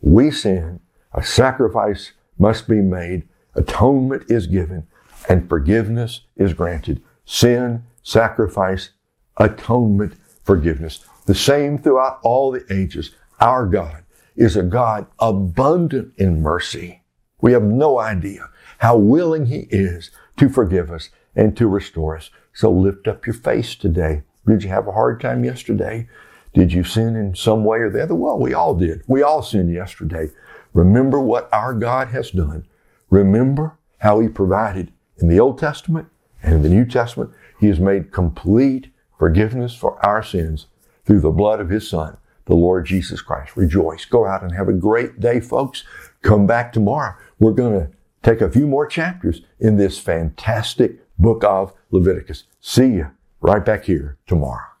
We 0.00 0.30
sin. 0.30 0.80
A 1.12 1.22
sacrifice 1.22 2.12
must 2.38 2.68
be 2.68 2.80
made. 2.80 3.28
Atonement 3.54 4.30
is 4.30 4.46
given 4.46 4.86
and 5.28 5.48
forgiveness 5.48 6.22
is 6.36 6.54
granted. 6.54 7.02
Sin, 7.24 7.84
sacrifice, 8.02 8.90
atonement, 9.36 10.14
forgiveness. 10.44 11.04
The 11.26 11.34
same 11.34 11.78
throughout 11.78 12.18
all 12.22 12.50
the 12.50 12.64
ages. 12.70 13.14
Our 13.40 13.66
God 13.66 14.04
is 14.36 14.56
a 14.56 14.62
God 14.62 15.06
abundant 15.18 16.14
in 16.16 16.42
mercy. 16.42 17.02
We 17.40 17.52
have 17.52 17.62
no 17.62 17.98
idea 17.98 18.48
how 18.78 18.96
willing 18.96 19.46
He 19.46 19.66
is 19.70 20.10
to 20.38 20.48
forgive 20.48 20.90
us 20.90 21.10
and 21.34 21.56
to 21.56 21.68
restore 21.68 22.16
us. 22.16 22.30
So 22.52 22.70
lift 22.70 23.08
up 23.08 23.26
your 23.26 23.34
face 23.34 23.74
today. 23.74 24.22
Did 24.46 24.64
you 24.64 24.70
have 24.70 24.88
a 24.88 24.92
hard 24.92 25.20
time 25.20 25.44
yesterday? 25.44 26.08
Did 26.52 26.72
you 26.72 26.84
sin 26.84 27.16
in 27.16 27.34
some 27.34 27.64
way 27.64 27.78
or 27.78 27.90
the 27.90 28.02
other? 28.02 28.14
Well, 28.14 28.38
we 28.38 28.52
all 28.52 28.74
did. 28.74 29.02
We 29.06 29.22
all 29.22 29.42
sinned 29.42 29.72
yesterday. 29.72 30.28
Remember 30.74 31.20
what 31.20 31.48
our 31.52 31.72
God 31.74 32.08
has 32.08 32.30
done. 32.30 32.66
Remember 33.10 33.78
how 33.98 34.20
He 34.20 34.28
provided 34.28 34.92
in 35.18 35.28
the 35.28 35.40
Old 35.40 35.58
Testament 35.58 36.08
and 36.42 36.54
in 36.54 36.62
the 36.62 36.68
New 36.68 36.84
Testament, 36.84 37.30
He 37.60 37.68
has 37.68 37.78
made 37.78 38.12
complete 38.12 38.88
forgiveness 39.18 39.74
for 39.74 40.04
our 40.04 40.22
sins 40.22 40.66
through 41.04 41.20
the 41.20 41.30
blood 41.30 41.60
of 41.60 41.70
His 41.70 41.88
Son, 41.88 42.16
the 42.46 42.54
Lord 42.54 42.86
Jesus 42.86 43.20
Christ. 43.20 43.56
Rejoice. 43.56 44.04
Go 44.04 44.26
out 44.26 44.42
and 44.42 44.52
have 44.52 44.68
a 44.68 44.72
great 44.72 45.20
day, 45.20 45.40
folks. 45.40 45.84
Come 46.22 46.46
back 46.46 46.72
tomorrow. 46.72 47.14
We're 47.38 47.52
going 47.52 47.78
to 47.78 47.92
take 48.22 48.40
a 48.40 48.50
few 48.50 48.66
more 48.66 48.86
chapters 48.86 49.42
in 49.60 49.76
this 49.76 49.98
fantastic 49.98 50.98
book 51.18 51.44
of 51.44 51.72
Leviticus. 51.90 52.44
See 52.60 52.88
you 52.88 53.10
right 53.40 53.64
back 53.64 53.84
here 53.84 54.18
tomorrow. 54.26 54.71